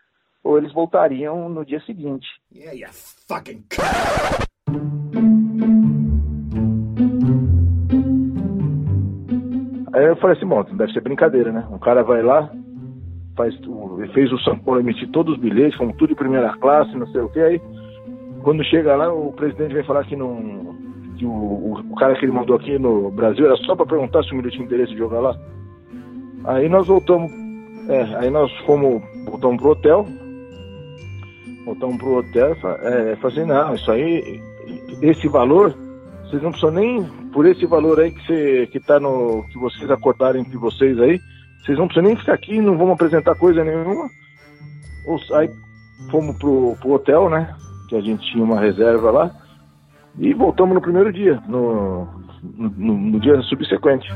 [0.42, 2.26] ou eles voltariam no dia seguinte.
[2.54, 3.64] Yeah, you fucking
[10.18, 11.66] falei assim, bom, deve ser brincadeira, né?
[11.70, 12.50] Um cara vai lá,
[13.36, 13.54] faz,
[14.12, 17.20] fez o São Paulo emitir todos os bilhetes, como tudo de primeira classe, não sei
[17.20, 17.60] o que, aí
[18.42, 20.74] quando chega lá, o presidente vem falar que não.
[21.18, 24.22] Que o, o, o cara que ele mandou aqui no Brasil era só para perguntar
[24.22, 25.36] se o Milho tinha interesse de jogar lá.
[26.44, 27.30] Aí nós voltamos,
[27.88, 30.06] é, aí nós fomos, voltamos pro hotel,
[31.64, 34.40] voltamos pro hotel é, falei assim, não, isso aí,
[35.02, 35.74] esse valor,
[36.28, 39.90] vocês não precisam nem, por esse valor aí que, você, que tá no, que vocês
[39.90, 41.18] acordaram entre vocês aí,
[41.64, 44.08] vocês não precisam nem ficar aqui, não vão apresentar coisa nenhuma.
[45.34, 45.50] Aí
[46.10, 47.54] fomos pro, pro hotel, né?
[47.88, 49.34] Que a gente tinha uma reserva lá.
[50.18, 52.06] E voltamos no primeiro dia, no,
[52.42, 54.08] no, no dia subsequente.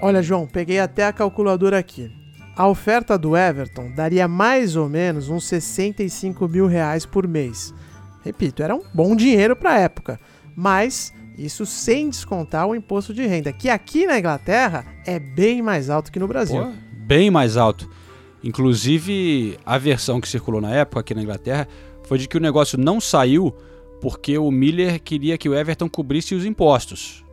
[0.00, 2.21] Olha, João, peguei até a calculadora aqui.
[2.54, 7.72] A oferta do Everton daria mais ou menos uns 65 mil reais por mês.
[8.22, 10.20] Repito, era um bom dinheiro para a época,
[10.54, 15.88] mas isso sem descontar o imposto de renda, que aqui na Inglaterra é bem mais
[15.88, 16.62] alto que no Brasil.
[16.62, 16.72] Pô,
[17.06, 17.88] bem mais alto.
[18.44, 21.66] Inclusive, a versão que circulou na época aqui na Inglaterra
[22.02, 23.54] foi de que o negócio não saiu
[24.00, 27.24] porque o Miller queria que o Everton cobrisse os impostos.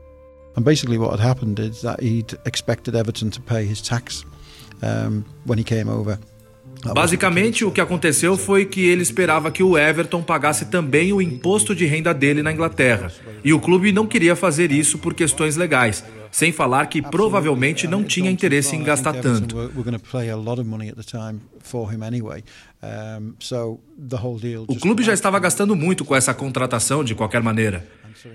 [0.55, 4.25] And basically what had happened is that he'd expected Everton to pay his tax
[4.81, 6.17] um, when he came over.
[6.93, 11.75] Basicamente, o que aconteceu foi que ele esperava que o Everton pagasse também o imposto
[11.75, 13.11] de renda dele na Inglaterra.
[13.43, 18.03] E o clube não queria fazer isso por questões legais, sem falar que provavelmente não
[18.03, 19.57] tinha interesse em gastar tanto.
[24.67, 27.85] O clube já estava gastando muito com essa contratação de qualquer maneira.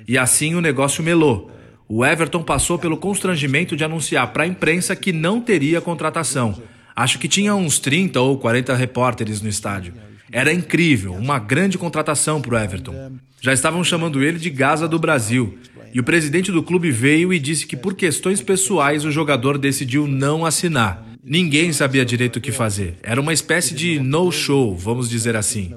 [0.07, 1.51] E assim o negócio melou.
[1.89, 6.63] O Everton passou pelo constrangimento de anunciar para a imprensa que não teria contratação
[6.97, 9.95] Acho que tinha uns 30 ou 40 repórteres no estádio.
[10.31, 13.13] Era incrível, uma grande contratação para o Everton.
[13.41, 15.59] Já estavam chamando ele de Gaza do Brasil.
[15.93, 20.07] E o presidente do clube veio e disse que por questões pessoais o jogador decidiu
[20.07, 21.05] não assinar.
[21.23, 22.97] Ninguém sabia direito o que fazer.
[23.03, 25.73] Era uma espécie de no-show, vamos dizer assim.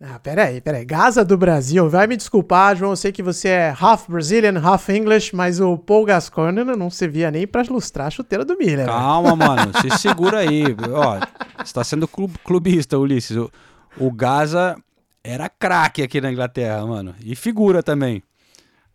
[0.00, 0.84] Ah, peraí, peraí.
[0.84, 1.88] Gaza do Brasil.
[1.88, 2.92] Vai me desculpar, João.
[2.92, 7.30] Eu sei que você é half Brazilian, half English, mas o Paul Gascoigne não servia
[7.30, 8.86] nem pra ilustrar a chuteira do Miller.
[8.86, 8.92] Né?
[8.92, 9.72] Calma, mano.
[9.80, 10.64] Se segura aí.
[10.92, 11.20] Ó,
[11.64, 13.36] você tá sendo clubista, Ulisses.
[13.36, 13.50] O,
[13.98, 14.76] o Gaza
[15.22, 17.14] era craque aqui na Inglaterra, mano.
[17.24, 18.22] E figura também.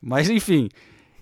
[0.01, 0.69] Mas enfim.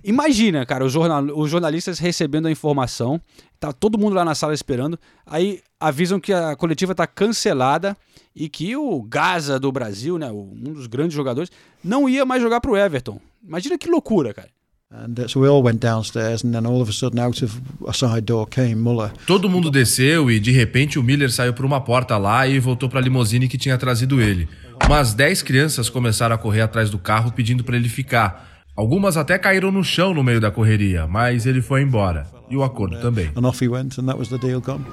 [0.03, 3.19] Imagina, cara, os, jornal, os jornalistas recebendo a informação,
[3.59, 7.95] tá todo mundo lá na sala esperando, aí avisam que a coletiva tá cancelada
[8.35, 11.51] e que o Gaza do Brasil, né, um dos grandes jogadores,
[11.83, 13.19] não ia mais jogar pro Everton.
[13.45, 14.49] Imagina que loucura, cara.
[19.25, 22.87] Todo mundo desceu e de repente o Miller saiu por uma porta lá e voltou
[22.87, 24.47] para a limusine que tinha trazido ele.
[24.85, 28.56] Umas 10 crianças começaram a correr atrás do carro pedindo para ele ficar.
[28.77, 32.27] Algumas até caíram no chão no meio da correria, mas ele foi embora.
[32.47, 33.31] E o acordo também.
[33.35, 34.85] And off he went and that was the deal gone.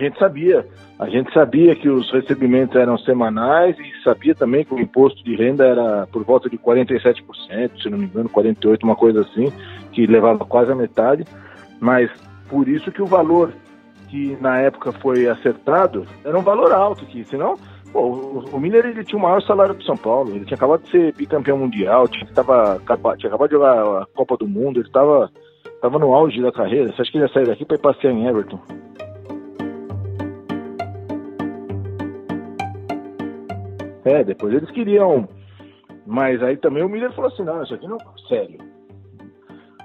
[0.00, 0.66] Gente sabia.
[0.98, 5.34] A gente sabia que os recebimentos eram semanais e sabia também que o imposto de
[5.36, 9.52] renda era por volta de 47%, se não me engano, 48%, uma coisa assim,
[9.92, 11.24] que levava quase a metade.
[11.78, 12.10] Mas
[12.48, 13.52] por isso que o valor
[14.08, 17.56] que na época foi acertado era um valor alto, que senão
[17.92, 20.30] Pô, o, Miller ele tinha o maior salário do São Paulo.
[20.30, 22.80] Ele tinha acabado de ser bicampeão mundial, tinha, tava,
[23.16, 25.28] tinha acabado de jogar a Copa do Mundo, ele estava
[25.80, 26.92] tava no auge da carreira.
[26.92, 28.60] Você acha que ele ia sair daqui para ir passear em Everton?
[34.04, 35.28] É, depois eles queriam.
[36.06, 38.58] Mas aí também o Miller falou assim: não, isso aqui não é sério.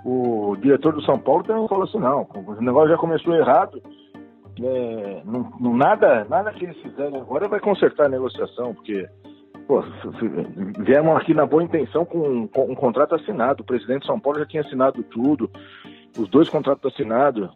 [0.06, 3.82] O diretor do São Paulo também falou assim: não, o negócio já começou errado.
[4.62, 9.06] É, não, não, nada, nada que eles fizerem agora vai consertar a negociação, porque
[9.68, 9.84] pô,
[10.80, 13.64] viemos aqui na boa intenção com, com, um contrato assinado.
[13.64, 15.52] O presidente de São Paulo já tinha assinado tudo,
[16.18, 17.50] os dois contratos assinados,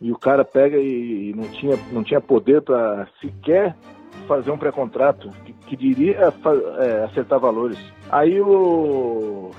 [0.00, 3.74] e o cara pega e não, tinha, não tinha poder para sequer
[4.22, 6.32] fazer um pré-contrato que, que, diria
[6.78, 7.78] é, acertar valores.
[8.10, 9.50] Aí o,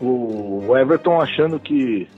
[0.00, 2.08] o Everton achando que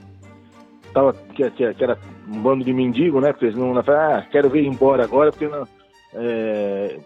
[0.93, 3.31] tava que, que, era um bando de mendigo, né?
[3.31, 5.67] Porque eles não ah, quero ver ir embora agora porque não,
[6.13, 6.99] é,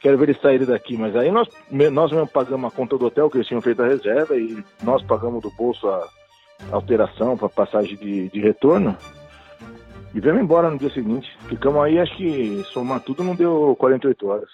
[0.00, 0.96] quero ver eles saírem daqui.
[0.96, 3.86] Mas aí nós, nós mesmo pagamos a conta do hotel, que eles tinham feito a
[3.86, 6.08] reserva, e nós pagamos do bolso a
[6.72, 8.96] alteração para passagem de, de retorno.
[10.12, 11.28] E viemos embora no dia seguinte.
[11.48, 14.50] Ficamos aí, acho que somar tudo não deu 48 horas.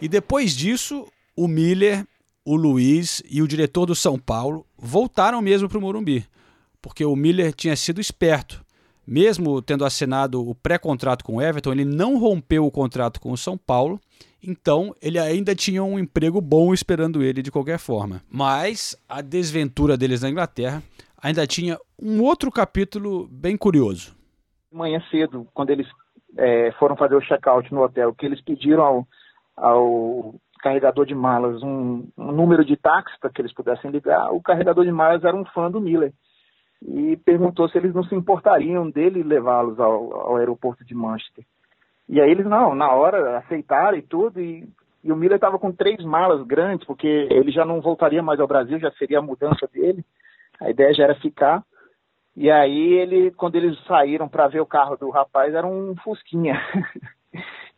[0.00, 2.06] E depois disso, o Miller,
[2.46, 6.24] o Luiz e o diretor do São Paulo voltaram mesmo para o Morumbi,
[6.80, 8.64] porque o Miller tinha sido esperto.
[9.04, 13.36] Mesmo tendo assinado o pré-contrato com o Everton, ele não rompeu o contrato com o
[13.36, 14.00] São Paulo,
[14.40, 18.22] então ele ainda tinha um emprego bom esperando ele de qualquer forma.
[18.30, 20.82] Mas a desventura deles na Inglaterra
[21.20, 24.14] ainda tinha um outro capítulo bem curioso.
[24.70, 25.86] Manhã cedo, quando eles
[26.36, 29.08] é, foram fazer o check-out no hotel, que eles pediram ao,
[29.56, 30.34] ao
[30.66, 34.32] carregador de malas um, um número de táxi para que eles pudessem ligar.
[34.32, 36.12] O carregador de malas era um fã do Miller
[36.82, 41.44] e perguntou se eles não se importariam dele levá-los ao, ao, aeroporto de Manchester.
[42.08, 44.68] E aí eles, não, na hora, aceitaram e tudo, e,
[45.04, 48.48] e o Miller estava com três malas grandes, porque ele já não voltaria mais ao
[48.48, 50.04] Brasil, já seria a mudança dele.
[50.60, 51.62] A ideia já era ficar.
[52.36, 56.60] E aí ele, quando eles saíram para ver o carro do rapaz, era um Fusquinha.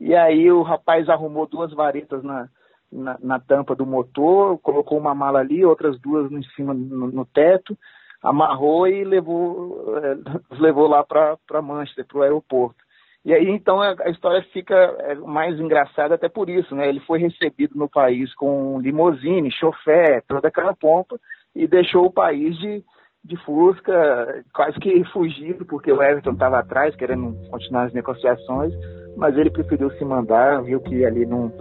[0.00, 2.48] E aí o rapaz arrumou duas varetas na,
[2.90, 7.24] na, na, tampa do motor, colocou uma mala ali, outras duas em cima no, no
[7.26, 7.76] teto,
[8.22, 10.16] amarrou e levou, é,
[10.58, 12.88] levou lá para Manchester, para o aeroporto.
[13.24, 16.88] E aí então a, a história fica é, mais engraçada até por isso, né?
[16.88, 21.18] Ele foi recebido no país com limousine, chofé, toda aquela pompa
[21.54, 22.82] e deixou o país de,
[23.24, 28.72] de Fusca, quase que fugido, porque o Everton estava atrás, querendo continuar as negociações,
[29.16, 31.52] mas ele preferiu se mandar, viu que ali não,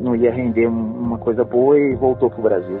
[0.00, 2.78] não ia render uma coisa boa e voltou para o Brasil.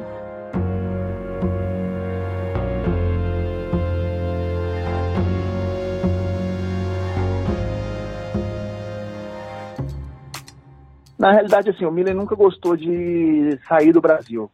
[11.18, 14.50] Na realidade, assim, o Miller nunca gostou de sair do Brasil.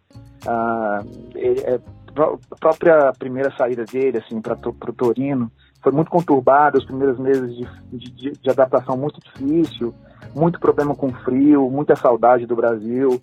[0.47, 1.01] Ah,
[1.35, 1.81] ele, é,
[2.17, 5.51] a própria primeira saída dele, assim, para o Torino,
[5.83, 7.67] foi muito conturbado, os primeiros meses de,
[8.11, 9.93] de, de, adaptação muito difícil,
[10.35, 13.21] muito problema com frio, muita saudade do Brasil.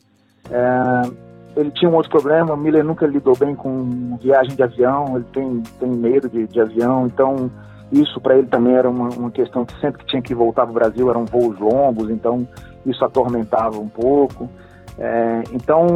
[0.51, 5.15] É, ele tinha um outro problema, o Miller nunca lidou bem com viagem de avião,
[5.15, 7.49] ele tem, tem medo de, de avião, então
[7.91, 10.71] isso para ele também era uma, uma, questão que sempre que tinha que voltar para
[10.71, 12.47] o Brasil eram voos longos, então
[12.85, 14.49] isso atormentava um pouco.
[14.97, 15.87] É, então,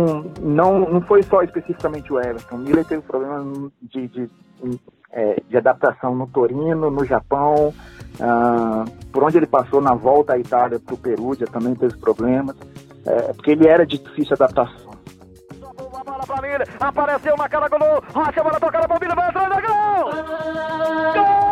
[0.41, 2.55] não, não foi só especificamente o Everton.
[2.55, 4.29] O Miller teve problema de, de,
[5.13, 7.73] é, de adaptação no Torino, no Japão,
[8.19, 12.55] ah, por onde ele passou na volta à Itália para o Perugia também teve problemas,
[13.05, 14.93] é, porque ele era de difícil adaptação.
[16.79, 20.11] Apareceu na cara, gol, Rocha, bola tocada, vai gol!
[21.13, 21.42] Gol!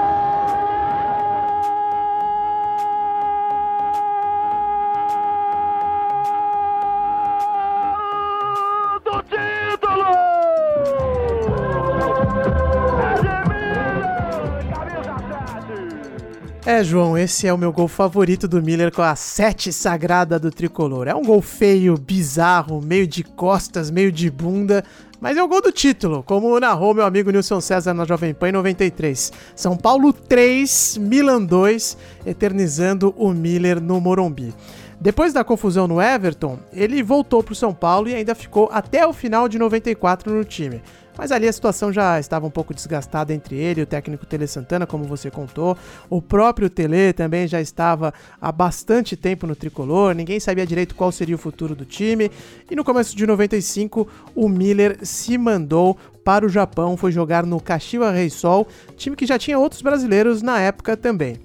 [16.64, 20.52] É, João, esse é o meu gol favorito do Miller com a sete sagrada do
[20.52, 21.08] tricolor.
[21.08, 24.84] É um gol feio, bizarro, meio de costas, meio de bunda,
[25.20, 28.50] mas é o gol do título, como narrou meu amigo Nilson César na Jovem Pan
[28.50, 29.34] em 93.
[29.56, 31.98] São Paulo 3, Milan 2,
[32.28, 34.54] eternizando o Miller no Morumbi.
[35.00, 39.06] Depois da confusão no Everton, ele voltou para o São Paulo e ainda ficou até
[39.08, 40.80] o final de 94 no time.
[41.18, 44.48] Mas ali a situação já estava um pouco desgastada entre ele e o técnico Tele
[44.48, 45.78] Santana, como você contou.
[46.10, 51.12] O próprio Tele também já estava há bastante tempo no tricolor, ninguém sabia direito qual
[51.12, 52.32] seria o futuro do time.
[52.70, 57.60] E no começo de 95, o Miller se mandou para o Japão, foi jogar no
[57.60, 61.38] Kashiwa Reysol, time que já tinha outros brasileiros na época também.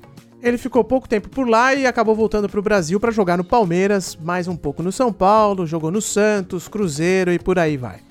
[0.43, 3.45] Ele ficou pouco tempo por lá e acabou voltando para o Brasil para jogar no
[3.45, 8.07] Palmeiras, mais um pouco no São Paulo, jogou no Santos, Cruzeiro e por aí vai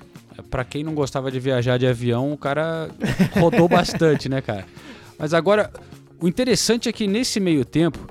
[0.50, 2.88] para quem não gostava de viajar de avião, o cara
[3.38, 4.66] rodou bastante, né, cara?
[5.18, 5.70] Mas agora,
[6.20, 8.06] o interessante é que nesse meio tempo,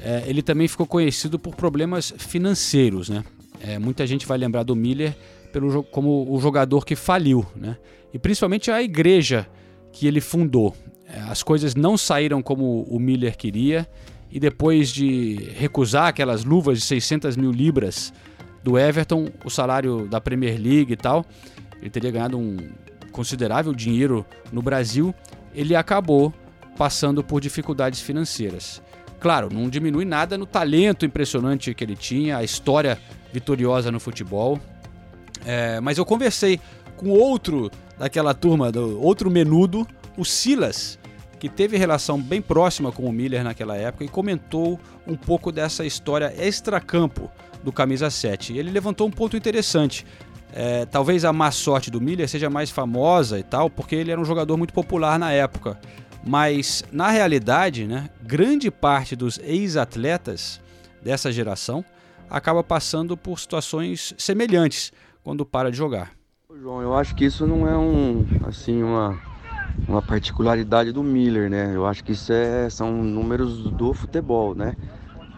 [0.00, 3.24] é, ele também ficou conhecido por problemas financeiros, né?
[3.60, 5.16] É, muita gente vai lembrar do Miller
[5.52, 7.76] pelo, como o jogador que faliu, né?
[8.12, 9.46] E principalmente a igreja
[9.92, 10.74] que ele fundou.
[11.06, 13.88] É, as coisas não saíram como o Miller queria
[14.30, 18.12] e depois de recusar aquelas luvas de 600 mil libras
[18.62, 21.24] do Everton, o salário da Premier League e tal,
[21.80, 22.56] ele teria ganhado um
[23.12, 25.14] considerável dinheiro no Brasil,
[25.54, 26.32] ele acabou
[26.76, 28.80] passando por dificuldades financeiras.
[29.18, 32.98] Claro, não diminui nada no talento impressionante que ele tinha, a história
[33.32, 34.60] vitoriosa no futebol.
[35.44, 36.60] É, mas eu conversei
[36.96, 40.98] com outro daquela turma, do outro menudo, o Silas,
[41.38, 45.84] que teve relação bem próxima com o Miller naquela época e comentou um pouco dessa
[45.84, 47.30] história extracampo
[47.62, 48.52] do camisa 7.
[48.52, 50.06] E ele levantou um ponto interessante.
[50.52, 54.20] É, talvez a má sorte do Miller seja mais famosa e tal, porque ele era
[54.20, 55.78] um jogador muito popular na época.
[56.24, 60.60] Mas, na realidade, né, grande parte dos ex-atletas
[61.02, 61.84] dessa geração
[62.28, 64.92] acaba passando por situações semelhantes
[65.22, 66.12] quando para de jogar.
[66.60, 69.18] João, eu acho que isso não é um, assim, uma,
[69.86, 71.72] uma particularidade do Miller, né?
[71.74, 74.74] Eu acho que isso é, são números do futebol, né?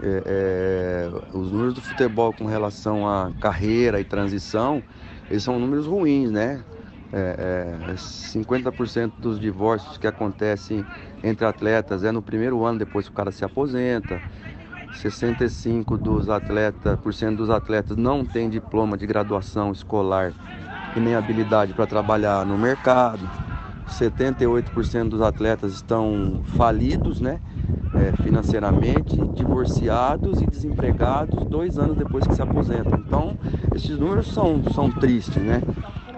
[0.02, 4.82] É, é, os números do futebol com relação à carreira e transição,
[5.30, 6.64] eles são números ruins, né?
[7.12, 10.84] É, é, 50% dos divórcios que acontecem
[11.22, 14.20] entre atletas é no primeiro ano depois que o cara se aposenta.
[14.92, 20.34] 65% dos atletas, por cento dos atletas não tem diploma de graduação escolar
[20.96, 23.28] e nem habilidade para trabalhar no mercado.
[23.86, 27.40] 78% dos atletas estão falidos, né?
[27.92, 32.98] É, financeiramente, divorciados e desempregados dois anos depois que se aposentam.
[32.98, 33.36] Então,
[33.74, 35.60] esses números são, são tristes, né?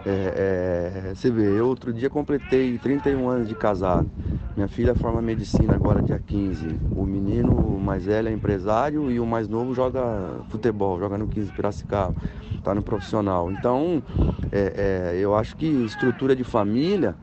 [0.05, 4.11] É, é, você vê, eu outro dia completei 31 anos de casado.
[4.55, 6.78] Minha filha forma medicina agora dia 15.
[6.94, 10.00] O menino mais velho é empresário e o mais novo joga
[10.48, 12.14] futebol, joga no 15 Piracicaba,
[12.62, 13.50] tá no profissional.
[13.50, 14.03] Então,
[14.50, 17.16] é, é, eu acho que estrutura de família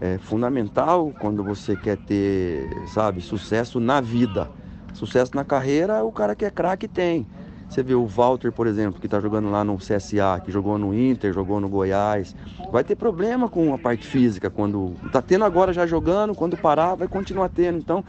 [0.00, 4.48] é fundamental quando você quer ter, sabe, sucesso na vida.
[4.92, 7.26] Sucesso na carreira, o cara que é craque tem.
[7.68, 10.94] Você vê o Walter, por exemplo, que está jogando lá no CSA, que jogou no
[10.94, 12.34] Inter, jogou no Goiás.
[12.70, 16.94] Vai ter problema com a parte física quando está tendo agora já jogando, quando parar
[16.94, 17.78] vai continuar tendo.
[17.78, 18.04] Então,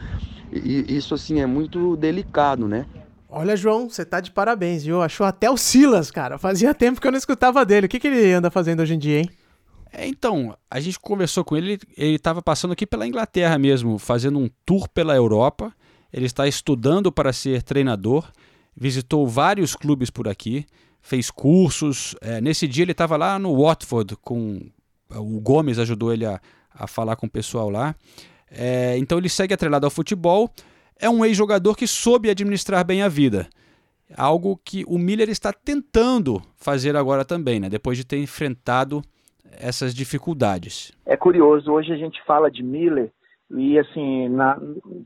[0.52, 2.86] isso assim é muito delicado, né?
[3.28, 5.02] Olha, João, você tá de parabéns, viu?
[5.02, 6.38] Achou até o Silas, cara.
[6.38, 7.86] Fazia tempo que eu não escutava dele.
[7.86, 9.30] O que, que ele anda fazendo hoje em dia, hein?
[9.92, 14.38] É, então, a gente conversou com ele, ele estava passando aqui pela Inglaterra mesmo, fazendo
[14.38, 15.72] um tour pela Europa.
[16.12, 18.30] Ele está estudando para ser treinador
[18.76, 20.66] visitou vários clubes por aqui,
[21.00, 22.14] fez cursos.
[22.20, 24.60] É, nesse dia ele estava lá no Watford com
[25.08, 26.40] o Gomes ajudou ele a,
[26.74, 27.94] a falar com o pessoal lá.
[28.50, 30.52] É, então ele segue atrelado ao futebol.
[30.98, 33.48] É um ex-jogador que soube administrar bem a vida.
[34.16, 37.68] Algo que o Miller está tentando fazer agora também, né?
[37.68, 39.02] depois de ter enfrentado
[39.52, 40.92] essas dificuldades.
[41.04, 43.10] É curioso, hoje a gente fala de Miller
[43.50, 44.58] e assim, na,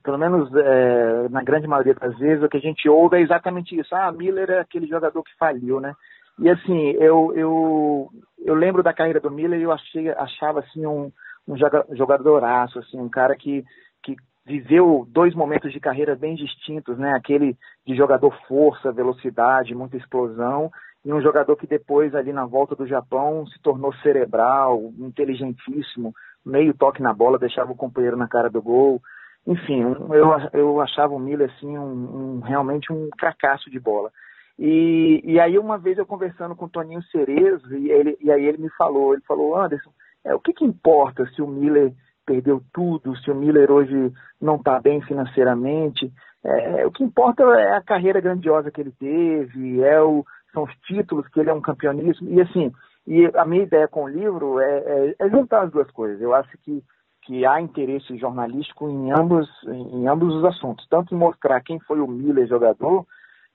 [0.03, 3.79] pelo menos é, na grande maioria das vezes, o que a gente ouve é exatamente
[3.79, 3.95] isso.
[3.95, 5.95] Ah, Miller é aquele jogador que faliu, né?
[6.39, 10.87] E assim, eu, eu, eu lembro da carreira do Miller e eu achei, achava assim
[10.87, 11.13] um,
[11.47, 11.55] um
[11.95, 13.63] jogadoraço, assim, um cara que,
[14.03, 14.17] que
[14.47, 17.13] viveu dois momentos de carreira bem distintos, né?
[17.13, 20.71] Aquele de jogador força, velocidade, muita explosão,
[21.05, 26.75] e um jogador que depois ali na volta do Japão se tornou cerebral, inteligentíssimo, meio
[26.75, 29.01] toque na bola, deixava o companheiro na cara do gol.
[29.47, 34.11] Enfim, eu, eu achava o Miller assim, um, um realmente um fracasso de bola.
[34.59, 38.45] E, e aí uma vez eu conversando com o Toninho Cerezo, e, ele, e aí
[38.45, 39.91] ele me falou, ele falou, Anderson,
[40.23, 41.93] é, o que, que importa se o Miller
[42.27, 46.13] perdeu tudo, se o Miller hoje não está bem financeiramente?
[46.45, 50.75] É, o que importa é a carreira grandiosa que ele teve, é o, são os
[50.87, 52.29] títulos que ele é um campeonismo.
[52.31, 52.73] E assim,
[53.07, 56.21] e a minha ideia com o livro é, é, é juntar as duas coisas.
[56.21, 56.83] Eu acho que,
[57.23, 61.79] que há interesse jornalístico em ambos, em, em ambos os assuntos, tanto em mostrar quem
[61.81, 63.07] foi o Miller jogador,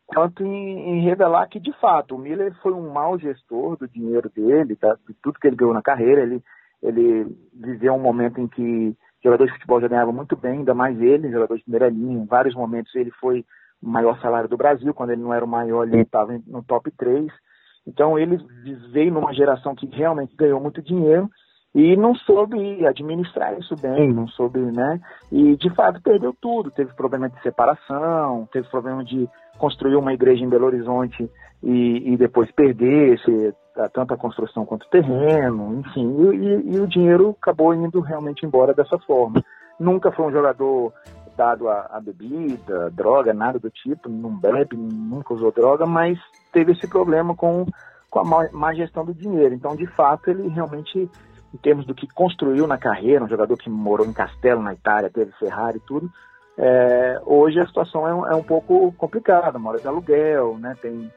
[0.06, 4.30] quanto em, em, revelar que, de fato, o Miller foi um mau gestor do dinheiro
[4.30, 4.98] dele, tá?
[5.08, 6.22] de tudo que ele ganhou na carreira.
[6.22, 6.44] Ele,
[6.82, 11.00] ele viveu um momento em que jogadores de futebol já ganhavam muito bem, ainda mais
[11.02, 12.22] ele, jogador de primeira linha.
[12.22, 13.44] Em vários momentos ele foi
[13.86, 17.28] maior salário do Brasil, quando ele não era o maior, ele estava no top 3.
[17.88, 18.38] Então ele
[18.92, 21.30] veio numa geração que realmente ganhou muito dinheiro
[21.74, 25.00] e não soube administrar isso bem, não soube, né?
[25.30, 26.72] E de fato perdeu tudo.
[26.72, 31.30] Teve problema de separação, teve problema de construir uma igreja em Belo Horizonte
[31.62, 33.54] e, e depois perder esse,
[33.94, 36.16] tanto a construção quanto o terreno, enfim.
[36.18, 39.44] E, e, e o dinheiro acabou indo realmente embora dessa forma.
[39.78, 40.94] Nunca foi um jogador
[41.36, 46.20] dado a, bebida, droga, nada do tipo, não bebe, nunca usou droga, mas
[46.52, 47.66] teve esse problema com,
[48.10, 49.54] com a má, má gestão do dinheiro.
[49.54, 51.10] Então, de fato, ele realmente,
[51.54, 55.10] em termos do que construiu na carreira, um jogador que morou em Castelo, na Itália,
[55.10, 56.10] teve Ferrari e tudo,
[56.58, 61.12] é, hoje a situação é um, é um pouco complicada, mora de aluguel, né, tem,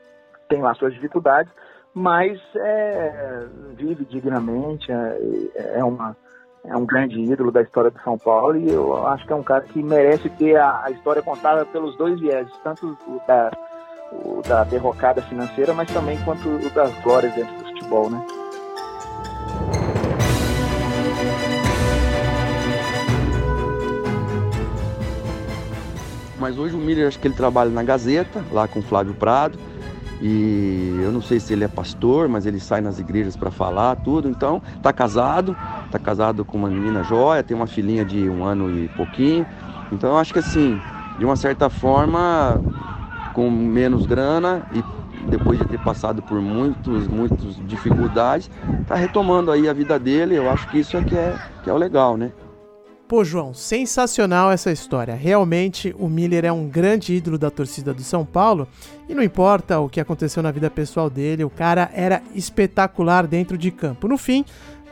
[0.49, 1.53] tem lá suas dificuldades,
[1.95, 6.17] mas é, vive dignamente, é, é uma
[6.65, 9.43] é um grande ídolo da história do São Paulo e eu acho que é um
[9.43, 13.51] cara que merece ter a, a história contada pelos dois vieses, tanto o da,
[14.13, 18.27] o da derrocada financeira, mas também quanto o das glórias dentro do futebol, né?
[26.39, 29.59] Mas hoje o Miller, acho que ele trabalha na Gazeta, lá com o Flávio Prado.
[30.21, 33.95] E eu não sei se ele é pastor, mas ele sai nas igrejas para falar
[33.97, 34.29] tudo.
[34.29, 35.57] Então, tá casado,
[35.91, 39.47] tá casado com uma menina joia, tem uma filhinha de um ano e pouquinho.
[39.93, 40.81] Então, eu acho que assim,
[41.19, 42.61] de uma certa forma,
[43.33, 44.83] com menos grana e
[45.31, 48.51] depois de ter passado por muitos, muitas dificuldades,
[48.87, 50.35] tá retomando aí a vida dele.
[50.35, 52.33] Eu acho que isso é que é, que é o legal, né?
[53.09, 55.15] Pô, João, sensacional essa história.
[55.15, 58.69] Realmente, o Miller é um grande ídolo da torcida do São Paulo.
[59.09, 63.57] E não importa o que aconteceu na vida pessoal dele, o cara era espetacular dentro
[63.57, 64.07] de campo.
[64.07, 64.45] No fim,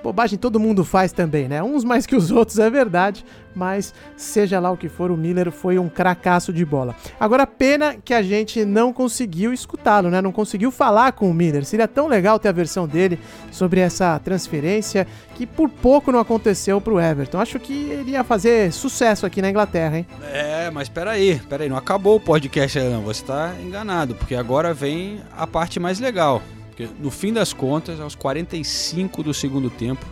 [0.07, 1.63] bobagem todo mundo faz também, né?
[1.63, 5.51] Uns mais que os outros, é verdade, mas seja lá o que for, o Miller
[5.51, 6.95] foi um cracaço de bola.
[7.19, 10.23] Agora, pena que a gente não conseguiu escutá-lo, né?
[10.23, 11.65] Não conseguiu falar com o Miller.
[11.65, 13.19] Seria tão legal ter a versão dele
[13.51, 17.41] sobre essa transferência que por pouco não aconteceu pro Everton.
[17.41, 20.07] Acho que ele ia fazer sucesso aqui na Inglaterra, hein?
[20.33, 24.73] É, mas peraí, peraí, não acabou o podcast aí não, você tá enganado, porque agora
[24.73, 26.41] vem a parte mais legal.
[26.77, 30.05] Porque no fim das contas, aos 45 do segundo tempo,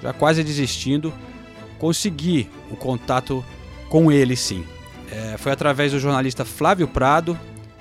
[0.00, 1.12] já quase desistindo,
[1.80, 3.44] consegui o contato
[3.88, 4.64] com ele sim.
[5.10, 7.36] É, foi através do jornalista Flávio Prado,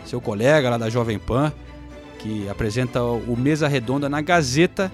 [0.06, 1.54] seu colega lá da Jovem Pan,
[2.18, 4.92] que apresenta o Mesa Redonda na Gazeta.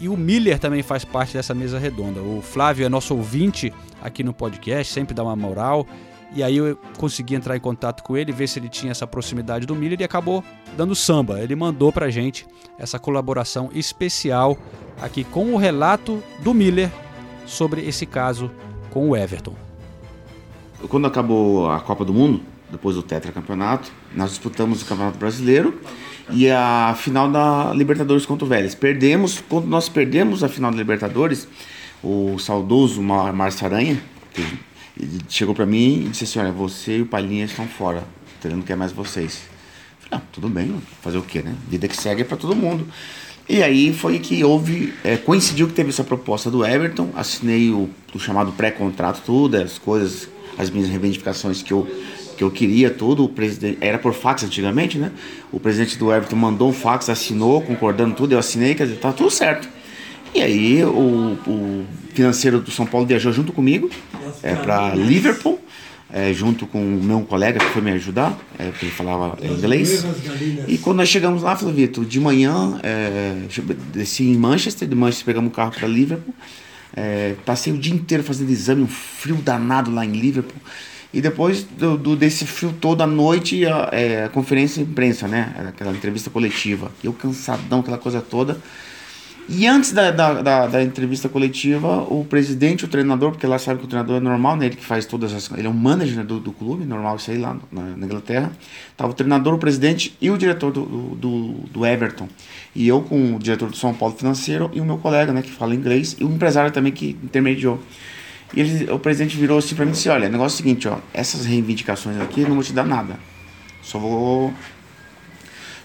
[0.00, 2.20] E o Miller também faz parte dessa mesa redonda.
[2.20, 5.84] O Flávio é nosso ouvinte aqui no podcast, sempre dá uma moral.
[6.34, 9.66] E aí eu consegui entrar em contato com ele, ver se ele tinha essa proximidade
[9.66, 10.44] do Miller e acabou
[10.76, 11.40] dando samba.
[11.40, 12.46] Ele mandou pra gente
[12.78, 14.58] essa colaboração especial
[15.00, 16.90] aqui com o relato do Miller
[17.46, 18.50] sobre esse caso
[18.90, 19.54] com o Everton.
[20.88, 25.80] Quando acabou a Copa do Mundo, depois do tetracampeonato, nós disputamos o Campeonato Brasileiro
[26.30, 28.74] e a final da Libertadores contra o Vélez.
[28.74, 31.48] Perdemos, quando nós perdemos a final da Libertadores,
[32.02, 34.00] o saudoso Márcio Aranha,
[34.32, 34.42] que
[34.98, 38.04] ele chegou para mim e disse assim: Olha, você e o Palhinha estão fora,
[38.44, 39.42] ele não quer mais vocês.
[40.02, 41.54] Eu falei: ah, tudo bem, fazer o quê, né?
[41.68, 42.86] Vida que segue é para todo mundo.
[43.48, 47.88] E aí foi que houve, é, coincidiu que teve essa proposta do Everton, assinei o,
[48.14, 50.28] o chamado pré-contrato, tudo, as coisas,
[50.58, 51.88] as minhas reivindicações que eu,
[52.36, 53.24] que eu queria, tudo.
[53.24, 55.12] O presidente, era por fax antigamente, né?
[55.50, 59.12] O presidente do Everton mandou um fax, assinou, concordando tudo, eu assinei, quer dizer, tá
[59.12, 59.66] tudo certo.
[60.34, 63.90] E aí o, o financeiro do São Paulo viajou junto comigo
[64.42, 65.58] é, para Liverpool,
[66.12, 70.04] é, junto com o meu colega que foi me ajudar, é, porque ele falava inglês.
[70.66, 73.36] E quando nós chegamos lá, falou, Vitor, de manhã, é,
[73.92, 76.34] desci em Manchester, de Manchester pegamos o carro para Liverpool,
[76.94, 80.60] é, passei o dia inteiro fazendo exame, um frio danado lá em Liverpool.
[81.12, 85.26] E depois do, do desse frio todo, à noite, a, é, a conferência de imprensa,
[85.26, 85.54] né?
[85.68, 86.92] Aquela entrevista coletiva.
[87.02, 88.60] Eu cansadão, aquela coisa toda.
[89.50, 93.78] E antes da, da, da, da, entrevista coletiva, o presidente, o treinador, porque lá sabe
[93.78, 94.66] que o treinador é normal, né?
[94.66, 95.50] Ele que faz todas as.
[95.52, 98.52] Ele é um manager do, do clube, normal isso aí lá na, na Inglaterra.
[98.94, 102.28] Tava o treinador, o presidente e o diretor do, do, do, Everton.
[102.74, 105.50] E eu com o diretor do São Paulo Financeiro e o meu colega, né, que
[105.50, 107.80] fala inglês, e o empresário também que intermediou.
[108.54, 110.88] E ele, o presidente virou assim para mim e disse: Olha, negócio é o seguinte,
[110.88, 113.18] ó, essas reivindicações aqui não vou te dar nada.
[113.80, 114.52] Só vou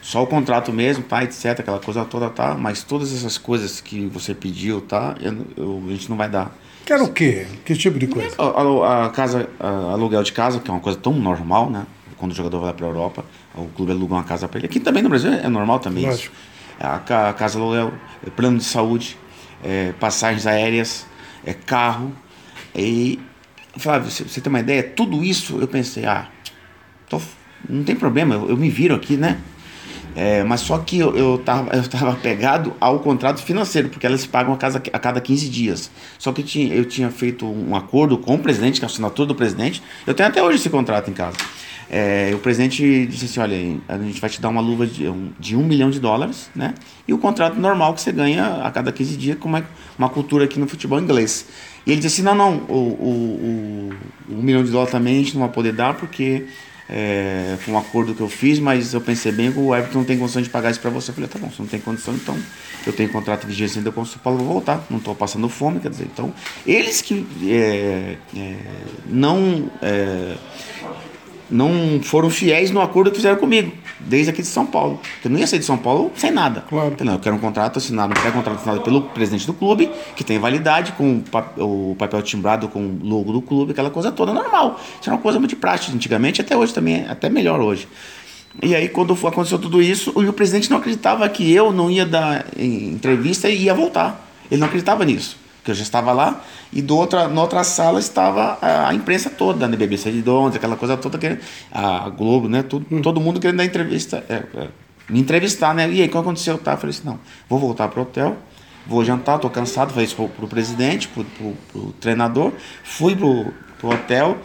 [0.04, 4.06] só o contrato mesmo, tá, etc, aquela coisa toda, tá, mas todas essas coisas que
[4.08, 6.54] você pediu, tá, eu, eu, a gente não vai dar.
[6.86, 7.47] Quero o quê?
[7.64, 8.36] Que tipo de coisa?
[8.38, 11.88] A, a, casa, a, aluguel de casa, que é uma coisa tão normal, né,
[12.18, 13.24] quando o jogador vai para a Europa,
[13.56, 14.66] o clube aluga uma casa para ele.
[14.66, 16.36] Aqui também no Brasil é normal também Lógico.
[16.36, 16.84] isso.
[16.86, 17.93] A, a casa aluguel,
[18.28, 19.18] é plano de saúde,
[19.64, 21.06] é, passagens aéreas,
[21.45, 22.12] é carro,
[22.76, 23.22] e
[23.78, 24.84] Flávio, você, você tem uma ideia?
[24.84, 26.28] Tudo isso eu pensei, ah,
[27.08, 27.22] tô,
[27.70, 29.39] não tem problema, eu, eu me viro aqui, né?
[30.16, 34.26] É, mas só que eu, eu, tava, eu tava pegado ao contrato financeiro, porque elas
[34.26, 35.91] pagam a, casa, a cada 15 dias.
[36.20, 39.28] Só que eu tinha, eu tinha feito um acordo com o presidente, com a assinatura
[39.28, 39.82] do presidente.
[40.05, 41.38] Eu tenho até hoje esse contrato em casa.
[41.89, 43.55] É, o presidente disse assim: olha,
[43.88, 46.74] a gente vai te dar uma luva de um, de um milhão de dólares, né?
[47.07, 49.64] E o contrato normal que você ganha a cada 15 dias, como é
[49.97, 51.45] uma cultura aqui no futebol inglês.
[51.86, 53.89] E ele disse assim: não, não, o, o,
[54.30, 56.47] o, milhão de dólares também a gente não vai poder dar, porque
[56.96, 60.06] é, foi um acordo que eu fiz, mas eu pensei bem que o Everton não
[60.06, 61.10] tem condição de pagar isso para você.
[61.10, 62.38] Eu falei, tá bom, se não tem condição, então
[62.86, 64.86] eu tenho contrato de vigência com o São Paulo, vou voltar.
[64.91, 66.32] Não estou passando fome, quer dizer, então
[66.68, 68.58] eles que é, é,
[69.08, 70.36] não é,
[71.50, 75.00] não foram fiéis no acordo que fizeram comigo, desde aqui de São Paulo.
[75.24, 76.64] Eu não ia sair de São Paulo sem nada.
[76.70, 76.96] Claro.
[76.98, 80.24] Eu, não, eu quero um contrato assinado, um pré-contrato assinado pelo presidente do clube, que
[80.24, 81.22] tem validade, com
[81.58, 84.80] o papel timbrado com o logo do clube, aquela coisa toda normal.
[85.00, 87.88] Isso é uma coisa muito prática antigamente, até hoje também, até melhor hoje.
[88.62, 92.46] E aí, quando aconteceu tudo isso, o presidente não acreditava que eu não ia dar
[92.58, 94.30] entrevista e ia voltar.
[94.52, 97.99] Ele não acreditava nisso que eu já estava lá, e do outra, na outra sala
[97.99, 101.39] estava a, a imprensa toda, né, BBC de Londres, aquela coisa toda, que,
[101.72, 103.01] a Globo, né, tudo, hum.
[103.01, 104.68] todo mundo querendo dar entrevista, é, é,
[105.09, 106.57] me entrevistar, né, e aí, o que aconteceu?
[106.57, 108.36] Tá, eu falei assim, não, vou voltar pro hotel,
[108.86, 112.51] vou jantar, tô cansado, falei isso pro, pro presidente, pro, pro, treinador,
[112.84, 114.38] fui pro, pro hotel,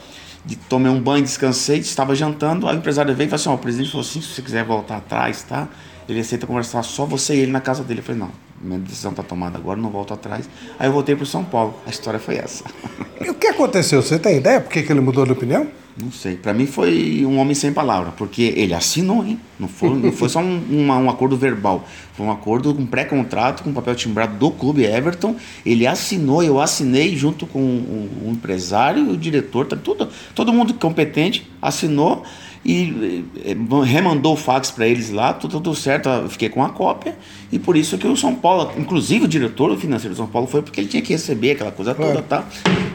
[0.44, 3.54] de, tomei um banho, descansei, estava jantando, aí o empresário veio e falou assim, ó,
[3.54, 5.66] o presidente falou assim, se você quiser voltar atrás, tá,
[6.08, 8.30] ele aceita conversar só você e ele na casa dele, eu falei, não,
[8.60, 10.48] minha decisão está tomada agora, não volto atrás.
[10.78, 11.74] Aí eu voltei para São Paulo.
[11.86, 12.64] A história foi essa.
[13.20, 14.00] E o que aconteceu?
[14.00, 15.66] Você tem ideia por que, que ele mudou de opinião?
[16.00, 16.36] Não sei.
[16.36, 19.40] Para mim foi um homem sem palavra, porque ele assinou, hein?
[19.58, 21.84] Não foi, não foi só um, um, um acordo verbal.
[22.12, 25.34] Foi um acordo, um pré-contrato com papel timbrado do clube Everton.
[25.66, 30.72] Ele assinou, eu assinei junto com o, o empresário, o diretor, tá tudo, todo mundo
[30.74, 32.22] competente assinou
[32.64, 36.70] e eh, remandou o fax para eles lá, tudo, tudo certo, eu fiquei com a
[36.70, 37.16] cópia,
[37.50, 40.62] e por isso que o São Paulo, inclusive o diretor financeiro do São Paulo foi
[40.62, 42.44] porque ele tinha que receber aquela coisa toda, tá?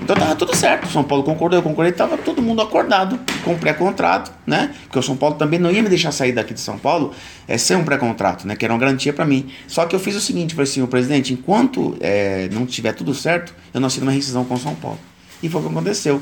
[0.01, 3.57] Então tava tudo certo, o São Paulo concordou, eu concordei, tava todo mundo acordado com
[3.57, 4.73] pré-contrato, né?
[4.83, 7.11] Porque o São Paulo também não ia me deixar sair daqui de São Paulo
[7.47, 8.55] é, sem um pré-contrato, né?
[8.55, 9.47] Que era uma garantia para mim.
[9.67, 13.13] Só que eu fiz o seguinte, falei assim, o presidente, enquanto é, não tiver tudo
[13.13, 14.99] certo, eu não assino uma rescisão com o São Paulo.
[15.41, 16.21] E foi o que aconteceu.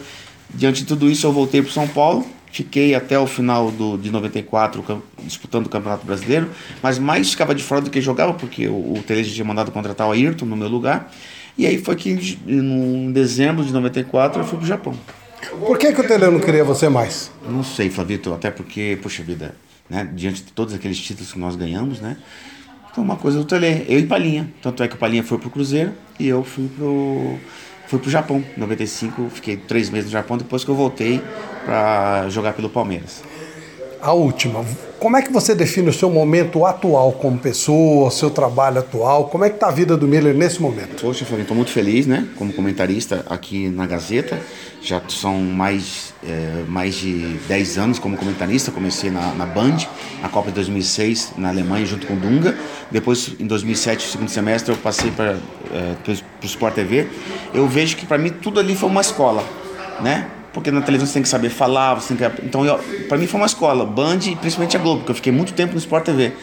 [0.54, 4.12] Diante de tudo isso, eu voltei para São Paulo, Fiquei até o final do, de
[4.12, 6.50] 94 disputando o Campeonato Brasileiro,
[6.84, 10.08] mas mais ficava de fora do que jogava, porque o, o Telege tinha mandado contratar
[10.08, 11.12] o Ayrton no meu lugar.
[11.58, 14.94] E aí foi que em dezembro de 94 eu fui pro Japão.
[15.66, 17.32] Por que, que o Tele não queria você mais?
[17.48, 19.56] Não sei, Flavito, até porque, poxa vida,
[19.90, 22.18] né, diante de todos aqueles títulos que nós ganhamos, né?
[22.94, 24.52] Foi uma coisa do Tele, eu e Palinha.
[24.62, 27.38] Tanto é que o Palinha foi pro Cruzeiro e eu fui pro
[27.88, 28.44] fui pro Japão.
[28.56, 31.22] Em 95, fiquei três meses no Japão depois que eu voltei
[31.66, 33.24] para jogar pelo Palmeiras.
[34.02, 34.66] A última,
[34.98, 39.30] como é que você define o seu momento atual como pessoa, o seu trabalho atual?
[39.30, 41.02] Como é que tá a vida do Miller nesse momento?
[41.02, 42.28] Poxa, Fabinho, estou muito feliz, né?
[42.36, 44.40] Como comentarista aqui na Gazeta.
[44.82, 48.72] Já são mais, é, mais de 10 anos como comentarista.
[48.72, 49.78] Comecei na, na Band,
[50.20, 52.58] na Copa de 2006, na Alemanha, junto com o Dunga.
[52.90, 55.38] Depois, em 2007, segundo semestre, eu passei para
[55.72, 55.96] é,
[56.42, 57.08] o Sport TV.
[57.54, 59.44] Eu vejo que para mim tudo ali foi uma escola,
[60.02, 60.28] né?
[60.54, 62.46] Porque na televisão você tem que saber falar, você tem que...
[62.46, 62.64] Então,
[63.08, 65.74] para mim foi uma escola, Band e principalmente a Globo, porque eu fiquei muito tempo
[65.74, 66.34] no Sport TV.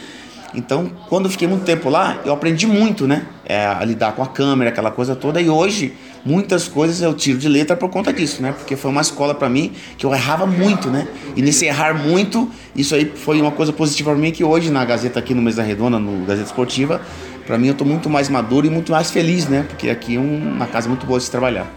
[0.53, 3.23] Então, quando eu fiquei muito tempo lá, eu aprendi muito, né?
[3.45, 5.39] É, a lidar com a câmera, aquela coisa toda.
[5.39, 5.93] E hoje,
[6.25, 8.51] muitas coisas eu tiro de letra por conta disso, né?
[8.51, 11.07] Porque foi uma escola para mim que eu errava muito, né?
[11.35, 14.83] E nesse errar muito, isso aí foi uma coisa positiva para mim que hoje na
[14.83, 16.99] Gazeta aqui no Mesa Redonda, no Gazeta Esportiva,
[17.45, 19.65] para mim eu tô muito mais maduro e muito mais feliz, né?
[19.67, 21.67] Porque aqui é uma casa muito boa de se trabalhar.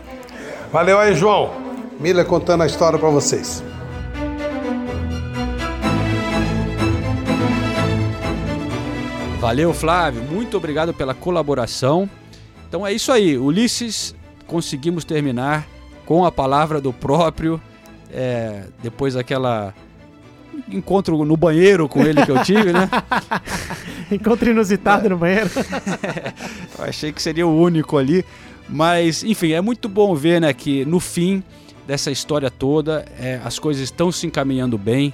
[0.72, 1.61] Valeu aí, João.
[2.02, 3.62] Miller contando a história para vocês.
[9.38, 10.20] Valeu, Flávio.
[10.24, 12.10] Muito obrigado pela colaboração.
[12.68, 14.16] Então é isso aí, Ulisses.
[14.48, 15.64] Conseguimos terminar
[16.04, 17.60] com a palavra do próprio.
[18.12, 19.72] É, depois daquela
[20.68, 22.90] encontro no banheiro com ele que eu tive, né?
[24.10, 25.50] encontro inusitado no banheiro.
[26.78, 28.24] eu achei que seria o único ali.
[28.68, 31.44] Mas, enfim, é muito bom ver né, que no fim
[31.92, 35.12] dessa história toda, é, as coisas estão se encaminhando bem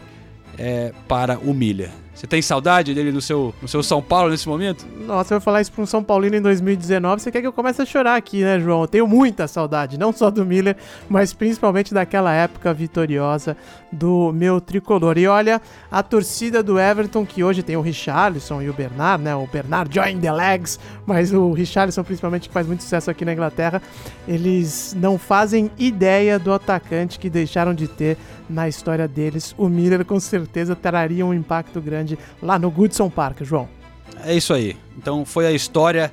[0.57, 1.91] é, para o Milha.
[2.19, 4.85] Você tem saudade dele no seu, no seu São Paulo nesse momento?
[5.07, 7.23] Nossa, eu vou falar isso para um São Paulino em 2019.
[7.23, 8.81] Você quer que eu comece a chorar aqui, né, João?
[8.81, 10.77] Eu tenho muita saudade, não só do Miller,
[11.09, 13.57] mas principalmente daquela época vitoriosa
[13.93, 15.17] do meu tricolor.
[15.17, 19.37] E olha, a torcida do Everton, que hoje tem o Richarlison e o Bernard, né?
[19.37, 23.33] O Bernard join the legs, mas o Richarlison, principalmente, que faz muito sucesso aqui na
[23.33, 23.81] Inglaterra,
[24.27, 28.19] eles não fazem ideia do atacante que deixaram de ter
[28.51, 29.55] na história deles.
[29.57, 33.69] O Miller com certeza traria um impacto grande lá no Goodson Park, João.
[34.25, 34.77] É isso aí.
[34.97, 36.13] Então foi a história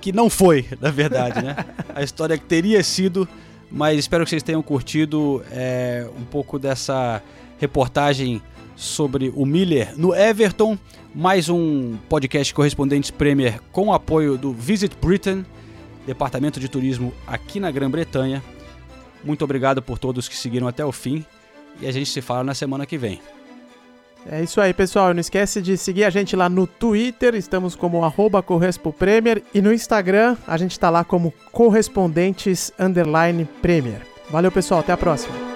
[0.00, 1.56] que não foi, na verdade, né?
[1.94, 3.28] a história que teria sido,
[3.70, 7.22] mas espero que vocês tenham curtido é, um pouco dessa
[7.58, 8.42] reportagem
[8.74, 10.78] sobre o Miller no Everton,
[11.14, 15.44] mais um podcast Correspondentes Premier com apoio do Visit Britain,
[16.06, 18.42] departamento de turismo aqui na Grã-Bretanha.
[19.24, 21.24] Muito obrigado por todos que seguiram até o fim
[21.80, 23.18] e a gente se fala na semana que vem.
[24.30, 25.14] É isso aí, pessoal.
[25.14, 28.42] Não esquece de seguir a gente lá no Twitter, estamos como arroba
[29.54, 32.72] e no Instagram a gente está lá como correspondentes
[33.44, 34.02] Premier.
[34.30, 34.80] Valeu, pessoal.
[34.80, 35.55] Até a próxima.